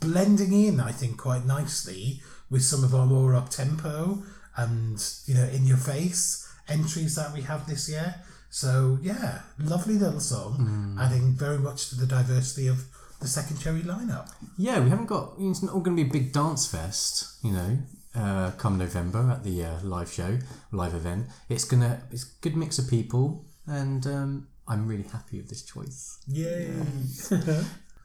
[0.00, 4.22] Blending in, I think, quite nicely with some of our more up tempo
[4.58, 8.14] and, you know, in your face entries that we have this year.
[8.50, 12.84] So, yeah, lovely little song, adding very much to the diversity of
[13.20, 14.30] the second cherry lineup.
[14.56, 15.34] Yeah, we haven't got.
[15.38, 17.78] It's not all going to be a big dance fest, you know.
[18.14, 20.38] Uh, come November at the uh, live show,
[20.72, 21.26] live event.
[21.48, 22.02] It's gonna.
[22.10, 26.18] It's a good mix of people, and um, I'm really happy with this choice.
[26.26, 26.70] Yay!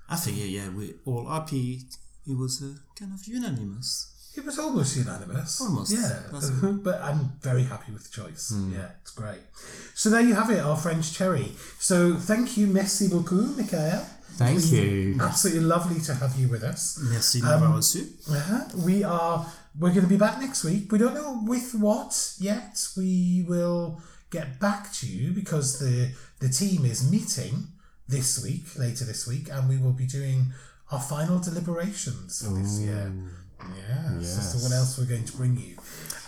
[0.09, 1.83] I think yeah, yeah, we're all happy.
[2.27, 4.12] It was uh, kind of unanimous.
[4.35, 5.61] It was almost unanimous.
[5.61, 5.91] Almost.
[5.93, 6.19] Yeah.
[6.33, 8.49] Uh, but I'm very happy with the choice.
[8.49, 8.73] Hmm.
[8.73, 9.41] Yeah, it's great.
[9.93, 11.51] So there you have it, our French cherry.
[11.79, 14.01] So thank you, merci beaucoup, Michael.
[14.37, 15.17] Thank you.
[15.21, 16.97] Absolutely lovely to have you with us.
[17.11, 18.01] Merci de m'avoir um, reçu.
[18.27, 18.65] Uh-huh.
[18.83, 19.45] We are.
[19.79, 20.91] We're going to be back next week.
[20.91, 22.87] We don't know with what yet.
[22.97, 27.67] We will get back to you because the the team is meeting
[28.07, 30.53] this week, later this week, and we will be doing
[30.91, 33.11] our final deliberations for this year.
[34.19, 34.37] Yes.
[34.37, 35.77] As to what else we're going to bring you.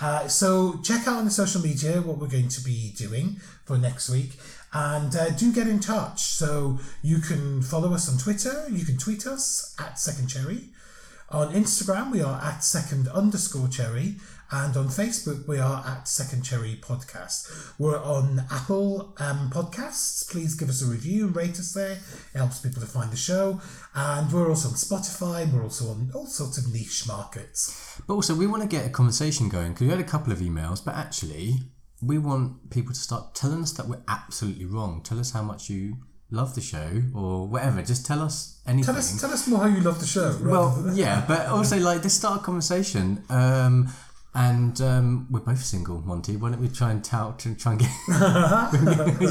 [0.01, 3.77] Uh, so check out on the social media what we're going to be doing for
[3.77, 4.31] next week.
[4.73, 6.21] And uh, do get in touch.
[6.21, 8.65] So you can follow us on Twitter.
[8.69, 10.69] You can tweet us at Second Cherry.
[11.29, 14.15] On Instagram, we are at second underscore cherry.
[14.51, 17.73] And on Facebook, we are at Second Cherry Podcast.
[17.79, 20.29] We're on Apple um, Podcasts.
[20.29, 21.93] Please give us a review and rate us there.
[21.93, 23.59] It helps people to find the show.
[23.95, 25.51] And we're also on Spotify.
[25.51, 27.99] We're also on all sorts of niche markets.
[28.07, 30.39] But also, we want to get a conversation going because we had a couple of
[30.39, 31.55] emails, but actually,
[32.01, 35.01] we want people to start telling us that we're absolutely wrong.
[35.03, 35.97] Tell us how much you
[36.31, 37.81] love the show or whatever.
[37.81, 38.85] Just tell us anything.
[38.85, 40.37] Tell us, tell us more how you love the show.
[40.43, 43.23] well, yeah, but also like just start a conversation.
[43.29, 43.89] Um,
[44.35, 46.35] and um, we're both single, Monty.
[46.35, 47.89] Why don't we try and tout and try and get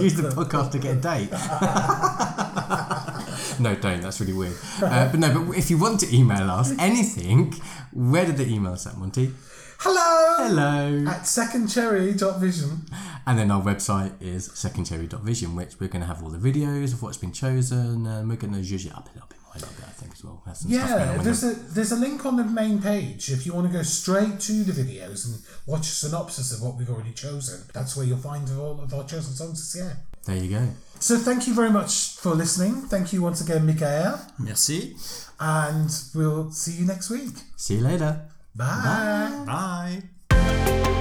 [0.00, 1.30] use the podcast to get a date?
[3.60, 4.00] no, don't.
[4.00, 4.56] That's really weird.
[4.82, 7.52] Uh, but no, but if you want to email us anything,
[7.92, 9.32] where did the email us at, Monty?
[9.78, 10.48] Hello!
[10.48, 11.04] Hello.
[11.10, 12.86] At secondcherry.vision.
[13.26, 17.02] And then our website is secondcherry.vision, which we're going to have all the videos of
[17.02, 19.70] what's been chosen, and we're going to zhuzh it up a little bit more a
[19.70, 20.42] little bit, I think, as well.
[20.46, 23.54] Have some Yeah, on there's a there's a link on the main page if you
[23.54, 27.12] want to go straight to the videos and watch a synopsis of what we've already
[27.12, 27.60] chosen.
[27.72, 29.96] That's where you'll find all of our chosen songs this year.
[30.26, 30.68] There you go.
[31.00, 32.88] So thank you very much for listening.
[32.88, 34.18] Thank you once again, Michael.
[34.38, 34.96] Merci.
[35.38, 37.34] and we'll see you next week.
[37.56, 38.22] See you later.
[38.54, 40.02] Bye.
[40.30, 40.93] Bye.